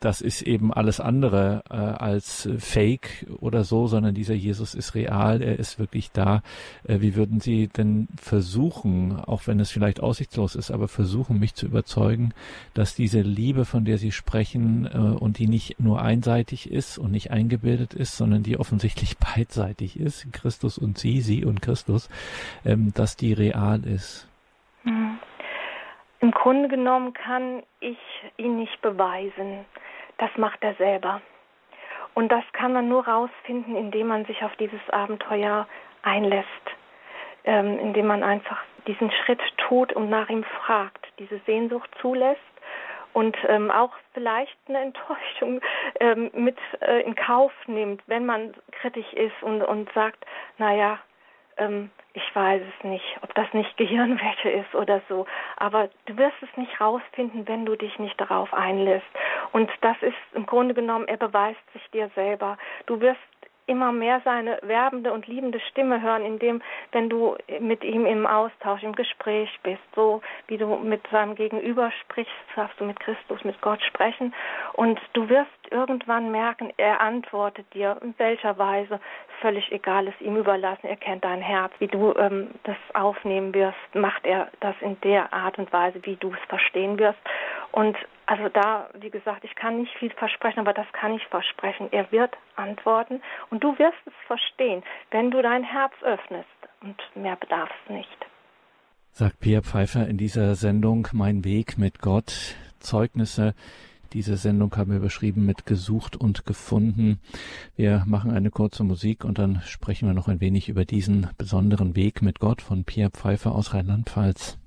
[0.05, 5.41] das ist eben alles andere äh, als Fake oder so, sondern dieser Jesus ist real,
[5.41, 6.43] er ist wirklich da.
[6.87, 11.55] Äh, wie würden Sie denn versuchen, auch wenn es vielleicht aussichtslos ist, aber versuchen, mich
[11.55, 12.35] zu überzeugen,
[12.75, 17.11] dass diese Liebe, von der Sie sprechen äh, und die nicht nur einseitig ist und
[17.11, 22.11] nicht eingebildet ist, sondern die offensichtlich beidseitig ist, Christus und Sie, Sie und Christus,
[22.67, 24.29] ähm, dass die real ist?
[24.83, 25.19] Hm.
[26.21, 27.99] Im Grunde genommen kann ich
[28.37, 29.65] ihn nicht beweisen.
[30.19, 31.21] Das macht er selber.
[32.15, 35.67] Und das kann man nur rausfinden, indem man sich auf dieses Abenteuer
[36.03, 36.47] einlässt,
[37.45, 42.41] ähm, indem man einfach diesen Schritt tut und nach ihm fragt, diese Sehnsucht zulässt
[43.15, 45.61] und ähm, auch vielleicht eine Enttäuschung
[46.01, 50.25] ähm, mit äh, in Kauf nimmt, wenn man kritisch ist und, und sagt,
[50.59, 50.99] naja,
[51.57, 56.37] ähm, ich weiß es nicht, ob das nicht Gehirnwäsche ist oder so, aber du wirst
[56.43, 59.07] es nicht rausfinden, wenn du dich nicht darauf einlässt.
[59.53, 62.59] Und das ist im Grunde genommen, er beweist sich dir selber.
[62.87, 63.21] Du wirst
[63.67, 68.83] immer mehr seine werbende und liebende Stimme hören, indem, wenn du mit ihm im Austausch,
[68.83, 73.61] im Gespräch bist, so wie du mit seinem Gegenüber sprichst, darfst du mit Christus, mit
[73.61, 74.35] Gott sprechen.
[74.75, 79.01] Und du wirst irgendwann merken, er antwortet dir, in welcher Weise,
[79.41, 83.77] völlig egal, ist ihm überlassen, er kennt dein Herz, wie du ähm, das aufnehmen wirst,
[83.95, 87.19] macht er das in der Art und Weise, wie du es verstehen wirst
[87.75, 91.89] und also da, wie gesagt, ich kann nicht viel versprechen, aber das kann ich versprechen.
[91.91, 96.47] Er wird antworten und du wirst es verstehen, wenn du dein Herz öffnest
[96.83, 98.17] und mehr bedarf es nicht.
[99.11, 103.55] Sagt Pia Pfeiffer in dieser Sendung Mein Weg mit Gott, Zeugnisse.
[104.13, 107.21] Diese Sendung haben wir überschrieben mit gesucht und gefunden.
[107.75, 111.97] Wir machen eine kurze Musik und dann sprechen wir noch ein wenig über diesen besonderen
[111.97, 114.61] Weg mit Gott von Pia Pfeiffer aus Rheinland-Pfalz.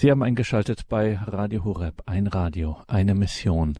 [0.00, 3.76] Sie haben eingeschaltet bei Radio Horeb, ein Radio, eine Mission.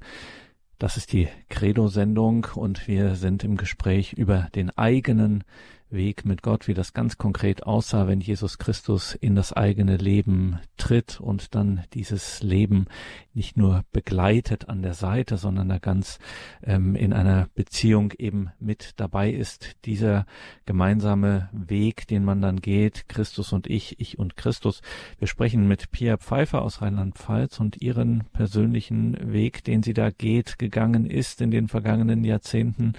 [0.78, 5.44] Das ist die Credo-Sendung und wir sind im Gespräch über den eigenen
[5.90, 10.58] Weg mit Gott, wie das ganz konkret aussah, wenn Jesus Christus in das eigene Leben
[10.76, 12.86] tritt und dann dieses Leben
[13.34, 16.18] nicht nur begleitet an der Seite, sondern da ganz
[16.62, 19.76] ähm, in einer Beziehung eben mit dabei ist.
[19.84, 20.26] Dieser
[20.64, 24.82] gemeinsame Weg, den man dann geht, Christus und ich, ich und Christus.
[25.18, 30.58] Wir sprechen mit Pia Pfeiffer aus Rheinland-Pfalz und ihren persönlichen Weg, den sie da geht,
[30.58, 32.92] gegangen ist in den vergangenen Jahrzehnten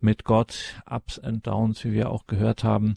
[0.00, 2.96] mit Gott, Ups and Downs, wie wir auch gehört haben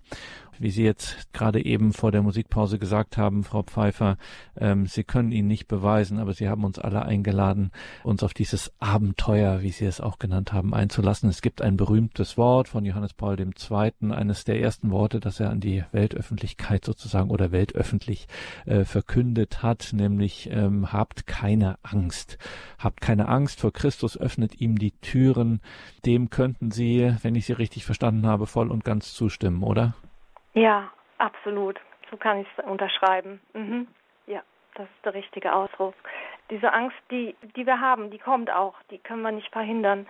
[0.59, 4.17] wie Sie jetzt gerade eben vor der Musikpause gesagt haben, Frau Pfeiffer,
[4.57, 7.71] ähm, Sie können ihn nicht beweisen, aber Sie haben uns alle eingeladen,
[8.03, 11.29] uns auf dieses Abenteuer, wie Sie es auch genannt haben, einzulassen.
[11.29, 15.49] Es gibt ein berühmtes Wort von Johannes Paul II., eines der ersten Worte, das er
[15.49, 18.27] an die Weltöffentlichkeit sozusagen oder weltöffentlich
[18.65, 22.37] äh, verkündet hat, nämlich ähm, habt keine Angst.
[22.77, 25.61] Habt keine Angst vor Christus, öffnet ihm die Türen.
[26.05, 29.95] Dem könnten Sie, wenn ich Sie richtig verstanden habe, voll und ganz zustimmen, oder?
[30.53, 31.79] Ja, absolut.
[32.09, 33.39] So kann ich es unterschreiben.
[33.53, 33.88] Mhm.
[34.27, 34.41] Ja,
[34.75, 35.93] das ist der richtige Ausdruck.
[36.49, 40.07] Diese Angst, die, die wir haben, die kommt auch, die können wir nicht verhindern.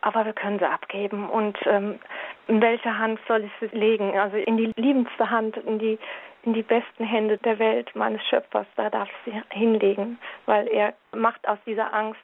[0.00, 1.28] Aber wir können sie abgeben.
[1.30, 1.98] Und ähm,
[2.46, 4.18] in welche Hand soll ich sie legen?
[4.18, 5.98] Also in die liebendste Hand, in die,
[6.42, 10.94] in die besten Hände der Welt meines Schöpfers, da darf ich sie hinlegen, weil er
[11.12, 12.20] macht aus dieser Angst,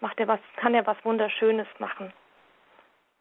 [0.00, 2.12] macht er was, kann er was Wunderschönes machen.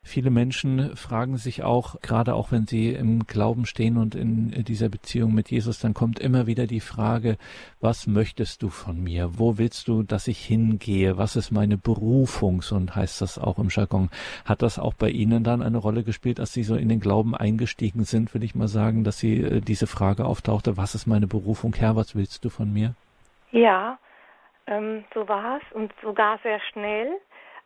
[0.01, 4.89] Viele Menschen fragen sich auch, gerade auch wenn sie im Glauben stehen und in dieser
[4.89, 7.37] Beziehung mit Jesus, dann kommt immer wieder die Frage,
[7.79, 9.37] was möchtest du von mir?
[9.37, 11.17] Wo willst du, dass ich hingehe?
[11.17, 12.61] Was ist meine Berufung?
[12.61, 14.09] So heißt das auch im Jargon.
[14.45, 17.35] Hat das auch bei Ihnen dann eine Rolle gespielt, als Sie so in den Glauben
[17.35, 21.27] eingestiegen sind, will ich mal sagen, dass Sie äh, diese Frage auftauchte, was ist meine
[21.27, 21.75] Berufung?
[21.75, 22.95] Herr, was willst du von mir?
[23.51, 23.99] Ja,
[24.65, 27.09] ähm, so war es und sogar sehr schnell.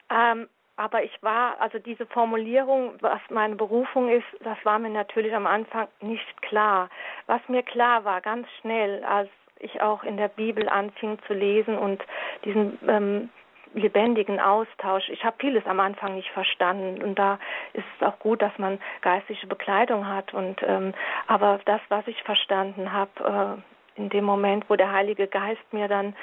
[0.10, 5.34] Ähm, aber ich war, also diese Formulierung, was meine Berufung ist, das war mir natürlich
[5.36, 6.90] am Anfang nicht klar.
[7.28, 11.78] Was mir klar war, ganz schnell, als ich auch in der Bibel anfing zu lesen
[11.78, 12.04] und
[12.44, 13.30] diesen ähm,
[13.74, 15.10] lebendigen Austausch.
[15.10, 17.40] Ich habe vieles am Anfang nicht verstanden und da
[17.74, 20.94] ist es auch gut, dass man geistige Bekleidung hat und ähm,
[21.28, 25.88] aber das, was ich verstanden habe, äh, in dem Moment, wo der Heilige Geist mir
[25.88, 26.16] dann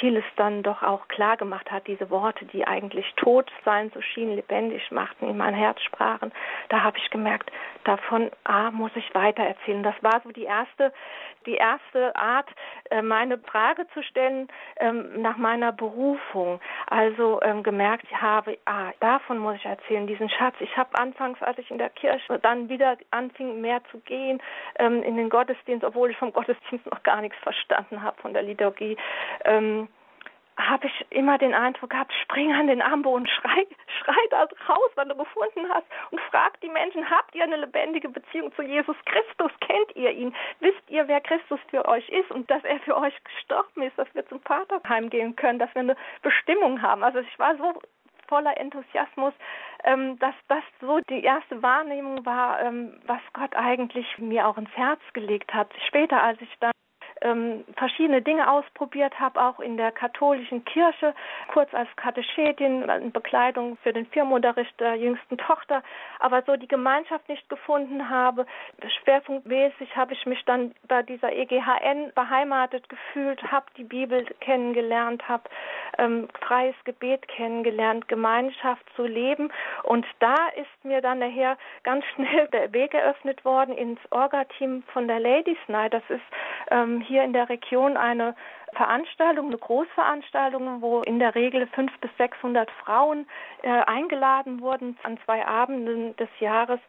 [0.00, 4.36] vieles dann doch auch klar gemacht hat, diese Worte, die eigentlich tot sein so schienen,
[4.36, 6.32] lebendig machten, in mein Herz sprachen,
[6.68, 7.50] da habe ich gemerkt,
[7.84, 9.82] davon ah, muss ich weiter erzählen.
[9.82, 10.92] Das war so die erste,
[11.46, 12.48] die erste Art,
[12.90, 14.48] äh, meine Frage zu stellen
[14.78, 16.60] ähm, nach meiner Berufung.
[16.86, 20.54] Also ähm, gemerkt habe, ah, davon muss ich erzählen, diesen Schatz.
[20.60, 24.42] Ich habe anfangs, als ich in der Kirche dann wieder anfing, mehr zu gehen
[24.78, 28.42] ähm, in den Gottesdienst, obwohl ich vom Gottesdienst noch gar nichts verstanden habe von der
[28.42, 28.98] Liturgie,
[29.46, 29.88] ähm,
[30.58, 33.66] habe ich immer den Eindruck gehabt, spring an den Armboden, schrei,
[34.00, 38.08] schrei da raus, was du gefunden hast und frag die Menschen, habt ihr eine lebendige
[38.08, 39.52] Beziehung zu Jesus Christus?
[39.60, 40.34] Kennt ihr ihn?
[40.60, 44.12] Wisst ihr, wer Christus für euch ist und dass er für euch gestorben ist, dass
[44.14, 47.04] wir zum Vater heimgehen können, dass wir eine Bestimmung haben?
[47.04, 47.74] Also ich war so
[48.26, 49.34] voller Enthusiasmus,
[49.84, 54.74] ähm, dass das so die erste Wahrnehmung war, ähm, was Gott eigentlich mir auch ins
[54.74, 55.68] Herz gelegt hat.
[55.86, 56.72] Später, als ich dann
[57.22, 61.14] ähm, verschiedene Dinge ausprobiert habe, auch in der katholischen Kirche,
[61.52, 65.82] kurz als Katechetin, in Bekleidung für den Firmenunterricht der jüngsten Tochter,
[66.18, 68.46] aber so die Gemeinschaft nicht gefunden habe.
[69.02, 75.44] Schwerpunktmäßig habe ich mich dann bei dieser EGHN beheimatet gefühlt, habe die Bibel kennengelernt, habe
[75.98, 79.50] ähm, freies Gebet kennengelernt, Gemeinschaft zu leben
[79.84, 85.08] und da ist mir dann nachher ganz schnell der Weg eröffnet worden ins Orga-Team von
[85.08, 85.94] der Ladies Night.
[85.94, 86.22] Das ist
[86.70, 88.34] ähm, hier in der Region eine
[88.74, 93.26] Veranstaltung, eine Großveranstaltung, wo in der Regel 500 bis 600 Frauen
[93.62, 96.80] äh, eingeladen wurden an zwei Abenden des Jahres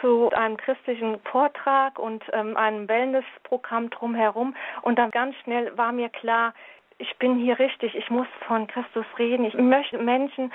[0.00, 4.54] zu einem christlichen Vortrag und ähm, einem Wellnessprogramm drumherum.
[4.82, 6.52] Und dann ganz schnell war mir klar,
[6.98, 9.44] ich bin hier richtig, ich muss von Christus reden.
[9.44, 10.52] Ich möchte Menschen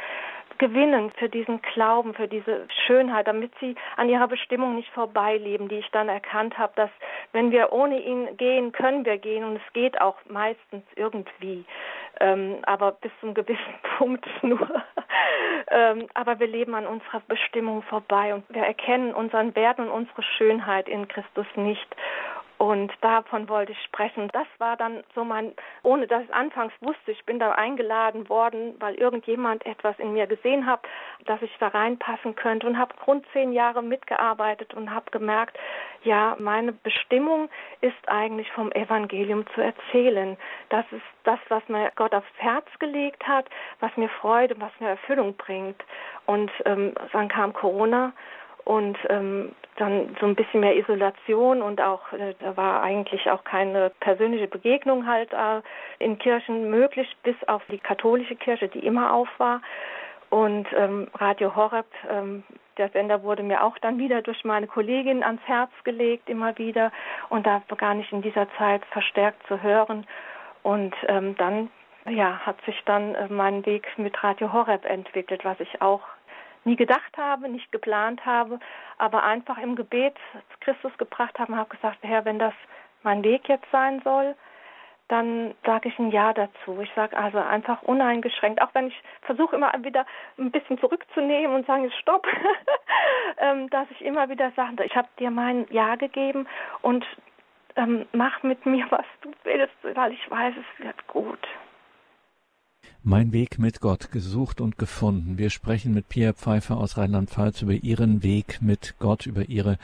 [0.59, 5.79] gewinnen für diesen Glauben, für diese Schönheit, damit sie an ihrer Bestimmung nicht vorbeileben, die
[5.79, 6.89] ich dann erkannt habe, dass
[7.33, 11.65] wenn wir ohne ihn gehen, können wir gehen und es geht auch meistens irgendwie,
[12.19, 14.83] ähm, aber bis zu einem gewissen Punkt nur.
[15.71, 20.21] ähm, aber wir leben an unserer Bestimmung vorbei und wir erkennen unseren Wert und unsere
[20.21, 21.87] Schönheit in Christus nicht.
[22.59, 24.29] Und davon wollte ich sprechen.
[24.33, 28.75] Das war dann so mein, ohne dass ich anfangs wusste, ich bin da eingeladen worden,
[28.79, 30.81] weil irgendjemand etwas in mir gesehen hat,
[31.25, 35.57] dass ich da reinpassen könnte und habe rund zehn Jahre mitgearbeitet und habe gemerkt,
[36.03, 40.35] ja, meine Bestimmung ist eigentlich vom Evangelium zu erzählen.
[40.67, 43.45] Das ist das, was mir Gott aufs Herz gelegt hat,
[43.79, 45.81] was mir Freude, was mir Erfüllung bringt.
[46.25, 48.11] Und ähm, dann kam Corona
[48.69, 53.43] und ähm, dann so ein bisschen mehr Isolation und auch äh, da war eigentlich auch
[53.43, 55.62] keine persönliche Begegnung halt äh,
[55.97, 59.63] in Kirchen möglich, bis auf die katholische Kirche, die immer auf war.
[60.29, 62.43] Und ähm, Radio Horeb, ähm,
[62.77, 66.91] der Sender wurde mir auch dann wieder durch meine Kollegin ans Herz gelegt, immer wieder.
[67.29, 70.05] Und da begann ich in dieser Zeit verstärkt zu hören.
[70.62, 71.71] Und ähm, dann
[72.08, 76.01] ja, hat sich dann äh, mein Weg mit Radio Horeb entwickelt, was ich auch
[76.69, 78.60] nie gedacht habe, nicht geplant habe,
[78.97, 80.15] aber einfach im Gebet
[80.62, 82.53] Christus gebracht habe und habe gesagt, Herr, wenn das
[83.03, 84.36] mein Weg jetzt sein soll,
[85.08, 86.79] dann sage ich ein Ja dazu.
[86.82, 90.05] Ich sage also einfach uneingeschränkt, auch wenn ich versuche immer wieder
[90.38, 92.27] ein bisschen zurückzunehmen und sagen, stopp,
[93.39, 96.47] ähm, dass ich immer wieder sage, ich habe dir mein Ja gegeben
[96.84, 97.05] und
[97.75, 101.47] ähm, mach mit mir, was du willst, weil ich weiß, es wird gut.
[103.01, 105.38] Mein Weg mit Gott, gesucht und gefunden.
[105.38, 109.77] Wir sprechen mit Pia Pfeiffer aus Rheinland-Pfalz über ihren Weg mit Gott, über ihre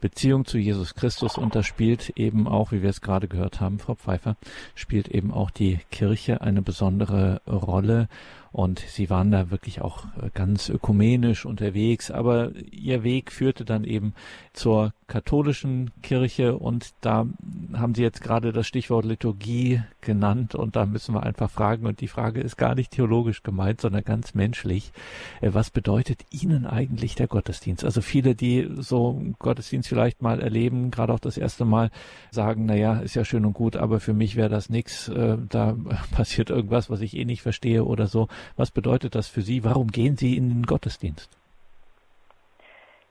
[0.00, 1.36] Beziehung zu Jesus Christus.
[1.36, 4.36] Und da spielt eben auch, wie wir es gerade gehört haben, Frau Pfeiffer,
[4.74, 8.08] spielt eben auch die Kirche eine besondere Rolle.
[8.52, 13.84] Und sie waren da wirklich auch äh, ganz ökumenisch unterwegs, aber ihr Weg führte dann
[13.84, 14.14] eben
[14.52, 17.26] zur katholischen Kirche und da
[17.74, 22.00] haben Sie jetzt gerade das Stichwort Liturgie genannt und da müssen wir einfach fragen und
[22.00, 24.92] die Frage ist gar nicht theologisch gemeint, sondern ganz menschlich.
[25.40, 27.84] Äh, was bedeutet Ihnen eigentlich der Gottesdienst?
[27.84, 31.90] Also viele, die so Gottesdienst vielleicht mal erleben, gerade auch das erste Mal,
[32.30, 35.36] sagen, na ja, ist ja schön und gut, aber für mich wäre das nichts, äh,
[35.48, 35.76] da
[36.12, 38.28] passiert irgendwas, was ich eh nicht verstehe oder so.
[38.56, 39.64] Was bedeutet das für Sie?
[39.64, 41.30] Warum gehen Sie in den Gottesdienst?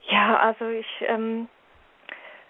[0.09, 1.47] Ja, also ich ähm,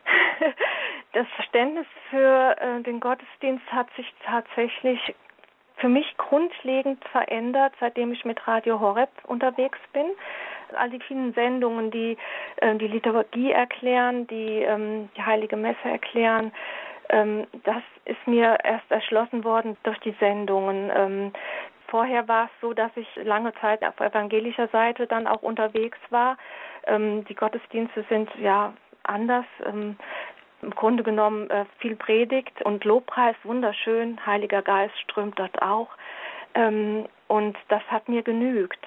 [1.13, 4.99] das Verständnis für äh, den Gottesdienst hat sich tatsächlich
[5.77, 10.05] für mich grundlegend verändert, seitdem ich mit Radio Horeb unterwegs bin.
[10.77, 12.17] All die vielen Sendungen, die
[12.57, 16.51] äh, die Liturgie erklären, die ähm, die Heilige Messe erklären,
[17.09, 20.91] ähm, das ist mir erst erschlossen worden durch die Sendungen.
[20.95, 21.33] Ähm,
[21.91, 26.37] Vorher war es so, dass ich lange Zeit auf evangelischer Seite dann auch unterwegs war.
[26.87, 28.73] Ähm, die Gottesdienste sind ja
[29.03, 29.45] anders.
[29.65, 29.97] Ähm,
[30.61, 34.25] Im Grunde genommen äh, viel Predigt und Lobpreis, wunderschön.
[34.25, 35.89] Heiliger Geist strömt dort auch.
[36.53, 38.79] Ähm, und das hat mir genügt.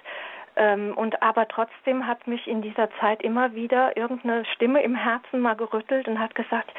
[0.57, 5.41] Ähm, und aber trotzdem hat mich in dieser Zeit immer wieder irgendeine Stimme im Herzen
[5.41, 6.73] mal gerüttelt und hat gesagt,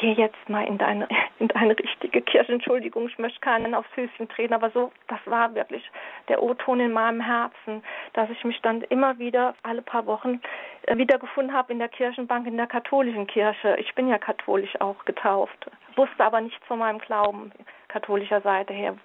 [0.00, 2.52] geh jetzt mal in deine, in deine richtige Kirche.
[2.52, 5.82] Entschuldigung, ich möchte keinen aufs Höschen treten, aber so, das war wirklich
[6.28, 7.82] der O-Ton in meinem Herzen,
[8.12, 10.40] dass ich mich dann immer wieder alle paar Wochen
[10.82, 13.76] äh, wiedergefunden habe in der Kirchenbank, in der katholischen Kirche.
[13.78, 17.52] Ich bin ja katholisch auch getauft, wusste aber nichts von meinem Glauben
[17.88, 18.96] katholischer Seite her.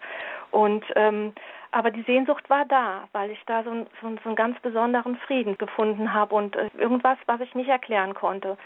[0.51, 1.33] Und ähm,
[1.71, 5.57] aber die Sehnsucht war da, weil ich da so, so, so einen ganz besonderen Frieden
[5.57, 8.57] gefunden habe und äh, irgendwas, was ich nicht erklären konnte.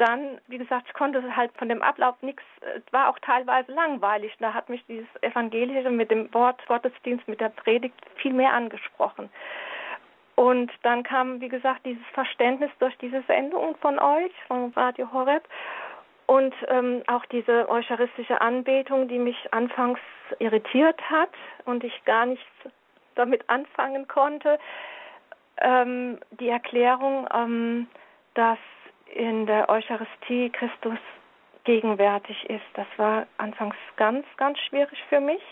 [0.00, 4.34] dann, wie gesagt, ich konnte halt von dem Ablauf nichts, es war auch teilweise langweilig.
[4.40, 9.28] Da hat mich dieses Evangelische mit dem Wort Gottesdienst, mit der Predigt viel mehr angesprochen.
[10.36, 15.46] Und dann kam, wie gesagt, dieses Verständnis durch diese Sendung von euch, von Radio Horeb.
[16.24, 20.00] Und ähm, auch diese eucharistische Anbetung, die mich anfangs
[20.38, 21.34] irritiert hat
[21.66, 22.46] und ich gar nichts
[23.16, 24.58] damit anfangen konnte.
[25.60, 27.88] Ähm, die Erklärung, ähm,
[28.32, 28.58] dass
[29.14, 30.98] in der Eucharistie Christus
[31.64, 32.64] gegenwärtig ist.
[32.74, 35.42] Das war anfangs ganz, ganz schwierig für mich,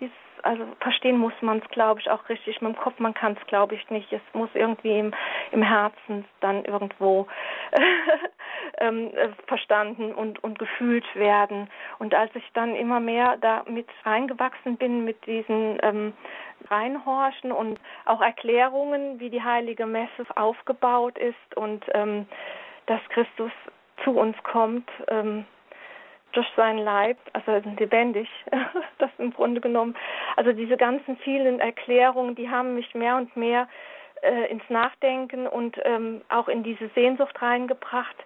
[0.00, 2.60] Dieses, also verstehen muss man es, glaube ich, auch richtig.
[2.60, 4.12] Mit dem Kopf, man kann es, glaube ich, nicht.
[4.12, 5.12] Es muss irgendwie im,
[5.50, 7.26] im Herzen dann irgendwo
[8.78, 11.68] ähm, äh, verstanden und, und gefühlt werden.
[11.98, 16.12] Und als ich dann immer mehr da mit reingewachsen bin, mit diesen ähm,
[16.70, 22.26] Reinhorchen und auch Erklärungen, wie die heilige Messe aufgebaut ist und ähm,
[22.88, 23.52] dass Christus
[24.02, 25.44] zu uns kommt, ähm,
[26.32, 28.28] durch seinen Leib, also lebendig,
[28.98, 29.96] das im Grunde genommen.
[30.36, 33.68] Also diese ganzen vielen Erklärungen, die haben mich mehr und mehr
[34.22, 38.16] äh, ins Nachdenken und ähm, auch in diese Sehnsucht reingebracht.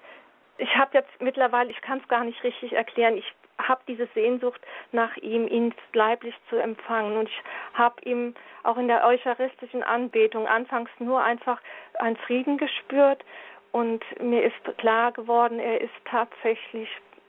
[0.58, 4.60] Ich habe jetzt mittlerweile, ich kann es gar nicht richtig erklären, ich habe diese Sehnsucht
[4.92, 7.16] nach ihm, ihn leiblich zu empfangen.
[7.16, 7.42] Und ich
[7.74, 11.60] habe ihm auch in der eucharistischen Anbetung anfangs nur einfach
[11.98, 13.24] einen Frieden gespürt.
[13.72, 16.88] Und mir ist klar geworden, er ist tatsächlich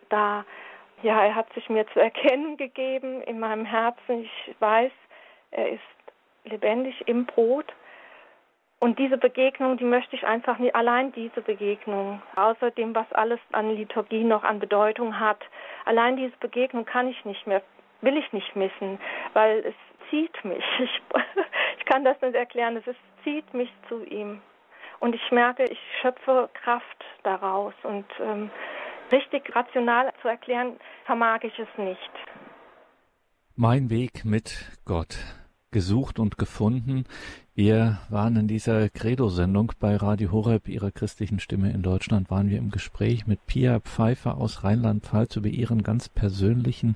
[0.09, 0.45] da.
[1.01, 4.23] Ja, er hat sich mir zu erkennen gegeben in meinem Herzen.
[4.23, 4.91] Ich weiß,
[5.51, 5.81] er ist
[6.45, 7.73] lebendig im Brot.
[8.79, 13.73] Und diese Begegnung, die möchte ich einfach nicht, allein diese Begegnung, außerdem, was alles an
[13.73, 15.39] Liturgie noch an Bedeutung hat,
[15.85, 17.61] allein diese Begegnung kann ich nicht mehr,
[18.01, 18.99] will ich nicht missen,
[19.31, 19.75] weil es
[20.09, 20.63] zieht mich.
[20.79, 21.01] Ich,
[21.79, 24.41] ich kann das nicht erklären, es zieht mich zu ihm.
[25.03, 27.73] Und ich merke, ich schöpfe Kraft daraus.
[27.83, 28.49] Und ähm,
[29.11, 32.11] richtig rational zu erklären, vermag ich es nicht.
[33.53, 35.17] Mein Weg mit Gott
[35.71, 37.03] gesucht und gefunden.
[37.55, 42.57] Wir waren in dieser Credo-Sendung bei Radio Horeb, ihrer christlichen Stimme in Deutschland, waren wir
[42.57, 46.95] im Gespräch mit Pia Pfeiffer aus Rheinland-Pfalz über ihren ganz persönlichen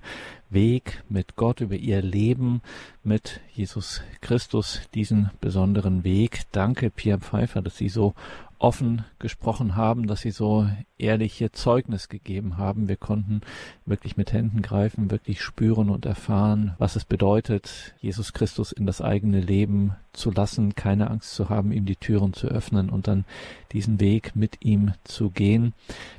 [0.50, 2.64] Weg mit Gott, über ihr Leben
[3.04, 6.42] mit Jesus Christus, diesen besonderen Weg.
[6.54, 8.16] Danke, Pia Pfeiffer, dass Sie so
[8.60, 12.88] offen gesprochen haben, dass sie so ehrliche Zeugnis gegeben haben.
[12.88, 13.42] Wir konnten
[13.86, 19.02] wirklich mit Händen greifen, wirklich spüren und erfahren, was es bedeutet, Jesus Christus in das
[19.02, 23.26] eigene Leben zu lassen, keine Angst zu haben, ihm die Türen zu öffnen und dann
[23.72, 25.74] diesen Weg mit ihm zu gehen.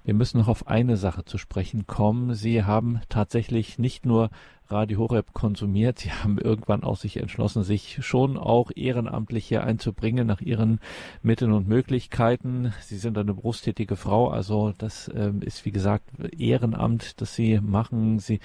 [0.04, 2.34] Wir müssen noch auf eine Sache zu sprechen kommen.
[2.34, 4.30] Sie haben tatsächlich nicht nur
[4.70, 5.98] Radio Horeb konsumiert.
[5.98, 10.80] Sie haben irgendwann auch sich entschlossen, sich schon auch ehrenamtlich hier einzubringen nach ihren
[11.22, 12.74] Mitteln und Möglichkeiten.
[12.82, 16.04] Sie sind eine berufstätige Frau, also das äh, ist wie gesagt
[16.36, 18.18] Ehrenamt, das Sie machen.
[18.18, 18.40] Sie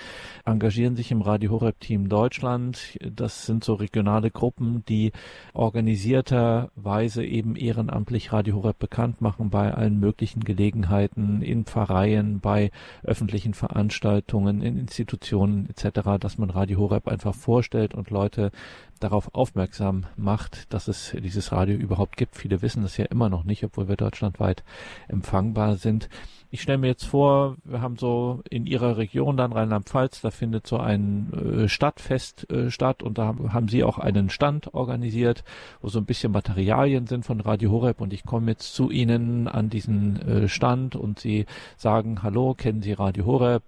[0.45, 2.97] engagieren sich im Radio Horeb Team Deutschland.
[3.01, 5.11] Das sind so regionale Gruppen, die
[5.53, 12.71] organisierterweise eben ehrenamtlich Radio Horeb bekannt machen bei allen möglichen Gelegenheiten in Pfarreien, bei
[13.03, 18.51] öffentlichen Veranstaltungen, in Institutionen etc dass man Radio Horeb einfach vorstellt und Leute
[18.99, 22.36] darauf aufmerksam macht, dass es dieses Radio überhaupt gibt.
[22.36, 24.64] Viele wissen das ja immer noch nicht, obwohl wir deutschlandweit
[25.07, 26.09] empfangbar sind.
[26.53, 30.68] Ich stelle mir jetzt vor, wir haben so in Ihrer Region dann Rheinland-Pfalz, da findet
[30.68, 35.43] so ein äh, Stadtfest äh, statt und da haben Sie auch einen Stand organisiert,
[35.82, 39.47] wo so ein bisschen Materialien sind von Radio Horeb und ich komme jetzt zu Ihnen
[39.47, 43.64] an diesen äh, Stand und Sie sagen, hallo, kennen Sie Radio Horeb,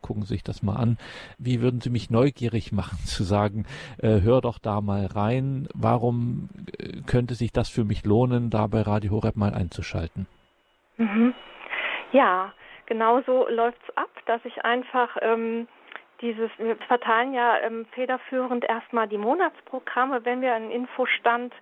[0.00, 0.96] gucken Sie sich das mal an.
[1.38, 3.66] Wie würden Sie mich neugierig machen zu sagen,
[3.98, 8.66] äh, hör doch da mal rein, warum äh, könnte sich das für mich lohnen, da
[8.66, 10.26] bei Radio Horeb mal einzuschalten?
[10.96, 11.34] Mhm.
[12.12, 12.52] Ja,
[12.86, 15.68] genau so läuft es ab, dass ich einfach ähm,
[16.20, 21.54] dieses, wir verteilen ja ähm, federführend erstmal die Monatsprogramme, wenn wir einen Infostand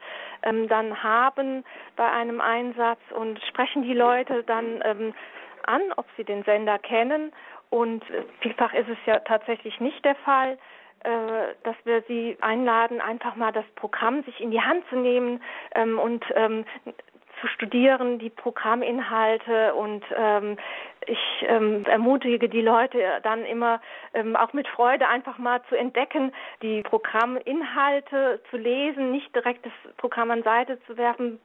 [0.42, 1.64] ähm, dann haben
[1.96, 5.14] bei einem Einsatz und sprechen die Leute dann ähm,
[5.64, 7.32] an, ob sie den Sender kennen.
[7.70, 8.04] Und
[8.40, 10.58] vielfach ist es ja tatsächlich nicht der Fall
[11.06, 15.40] äh, dass wir sie einladen, einfach mal das Programm sich in die Hand zu nehmen
[15.76, 16.64] ähm, und ähm,
[17.40, 19.72] zu studieren, die Programminhalte.
[19.74, 20.56] Und ähm,
[21.06, 23.80] ich ermutige die Leute dann immer
[24.34, 30.32] auch mit Freude einfach mal zu entdecken, die Programminhalte zu lesen, nicht direkt das Programm
[30.32, 31.38] an Seite zu werfen,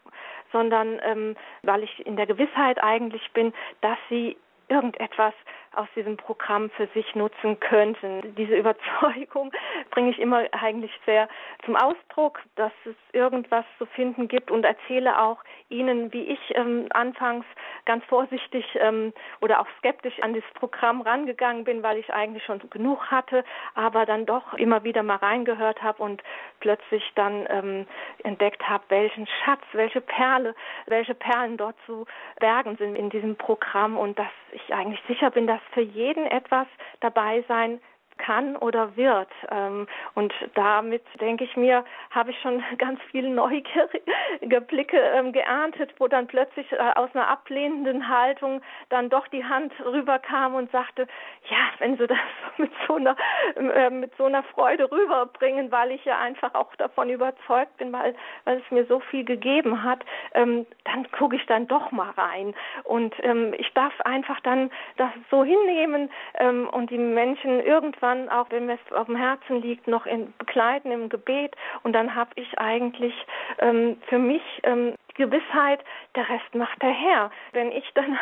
[0.51, 4.37] sondern weil ich in der Gewissheit eigentlich bin, dass sie
[4.69, 5.33] irgendetwas
[5.73, 8.35] aus diesem Programm für sich nutzen könnten.
[8.35, 9.51] Diese Überzeugung
[9.91, 11.29] bringe ich immer eigentlich sehr
[11.65, 16.87] zum Ausdruck, dass es irgendwas zu finden gibt und erzähle auch Ihnen, wie ich ähm,
[16.89, 17.45] anfangs
[17.85, 22.61] ganz vorsichtig ähm, oder auch skeptisch an das Programm rangegangen bin, weil ich eigentlich schon
[22.69, 23.43] genug hatte,
[23.73, 26.21] aber dann doch immer wieder mal reingehört habe und
[26.59, 27.87] plötzlich dann ähm,
[28.23, 30.55] entdeckt habe, welchen Schatz, welche Perle,
[30.87, 32.05] welche Perlen dort zu
[32.39, 36.67] bergen sind in diesem Programm und dass ich eigentlich sicher bin, dass für jeden etwas
[36.99, 37.79] dabei sein
[38.21, 39.29] kann oder wird.
[39.49, 45.93] Ähm, und damit denke ich mir, habe ich schon ganz viele neugierige Blicke ähm, geerntet,
[45.97, 51.07] wo dann plötzlich äh, aus einer ablehnenden Haltung dann doch die Hand rüberkam und sagte,
[51.49, 52.17] ja, wenn Sie das
[52.57, 53.15] mit so einer
[53.55, 58.15] äh, mit so einer Freude rüberbringen, weil ich ja einfach auch davon überzeugt bin, weil
[58.45, 60.03] weil es mir so viel gegeben hat,
[60.33, 62.53] ähm, dann gucke ich dann doch mal rein
[62.83, 68.47] und ähm, ich darf einfach dann das so hinnehmen ähm, und die Menschen irgendwann, auch
[68.49, 71.55] wenn es auf dem Herzen liegt, noch in, begleiten im Gebet.
[71.83, 73.13] Und dann habe ich eigentlich
[73.59, 75.81] ähm, für mich ähm, Gewissheit,
[76.15, 77.31] der Rest macht der Herr.
[77.51, 78.17] Wenn ich dann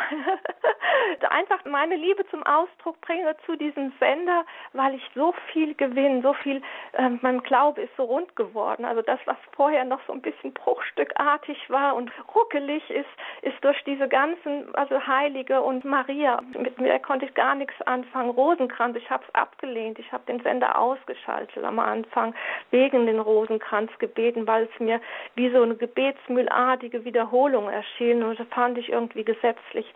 [1.30, 4.44] einfach meine Liebe zum Ausdruck bringe zu diesem Sender,
[4.74, 6.60] weil ich so viel gewinne, so viel,
[6.92, 8.84] äh, mein Glaube ist so rund geworden.
[8.84, 13.08] Also das, was vorher noch so ein bisschen bruchstückartig war und ruckelig ist,
[13.40, 18.30] ist durch diese ganzen, also Heilige und Maria, mit mir konnte ich gar nichts anfangen.
[18.30, 22.34] Rosenkranz, ich habe es abgelehnt, ich habe den Sender ausgeschaltet am Anfang
[22.70, 25.00] wegen den Rosenkranz gebeten, weil es mir
[25.34, 29.86] wie so eine gebetsmühlartige Wiederholung erschien und das fand ich irgendwie gesetzlich.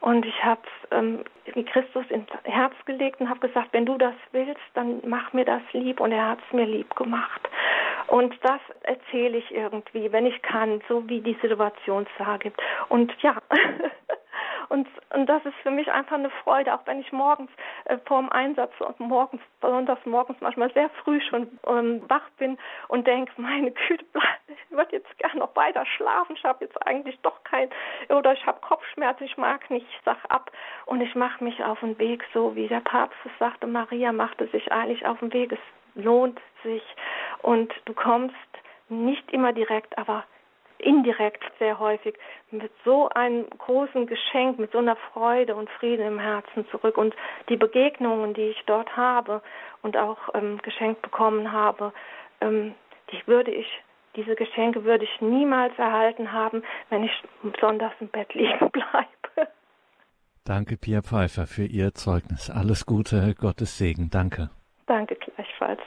[0.00, 1.20] Und ich habe ähm,
[1.72, 5.62] Christus ins Herz gelegt und habe gesagt, wenn du das willst, dann mach mir das
[5.72, 6.00] lieb.
[6.00, 7.48] Und er hat es mir lieb gemacht.
[8.08, 12.60] Und das erzähle ich irgendwie, wenn ich kann, so wie die Situation es da gibt.
[12.88, 13.36] Und ja,
[14.72, 17.50] Und, und das ist für mich einfach eine Freude, auch wenn ich morgens
[17.84, 22.56] äh, vor dem Einsatz und morgens, besonders morgens manchmal sehr früh schon ähm, wach bin
[22.88, 24.06] und denke, meine Güte,
[24.48, 26.36] ich würde jetzt gerne noch weiter schlafen.
[26.36, 27.68] Ich habe jetzt eigentlich doch kein,
[28.08, 30.50] oder ich habe Kopfschmerzen, ich mag nicht, ich sag ab.
[30.86, 34.46] Und ich mache mich auf den Weg, so wie der Papst es sagte, Maria machte
[34.46, 35.52] sich eigentlich auf den Weg.
[35.52, 36.82] Es lohnt sich.
[37.42, 38.34] Und du kommst
[38.88, 40.24] nicht immer direkt, aber
[40.82, 42.14] indirekt sehr häufig
[42.50, 46.98] mit so einem großen Geschenk, mit so einer Freude und Frieden im Herzen zurück.
[46.98, 47.14] Und
[47.48, 49.42] die Begegnungen, die ich dort habe
[49.82, 51.92] und auch ähm, geschenkt bekommen habe,
[52.40, 52.74] ähm,
[53.10, 53.66] die würde ich,
[54.16, 59.50] diese Geschenke würde ich niemals erhalten haben, wenn ich besonders im Bett liegen bleibe.
[60.44, 62.50] Danke, Pia Pfeiffer, für Ihr Zeugnis.
[62.50, 64.10] Alles Gute, Gottes Segen.
[64.10, 64.50] Danke.
[64.86, 65.80] Danke gleichfalls.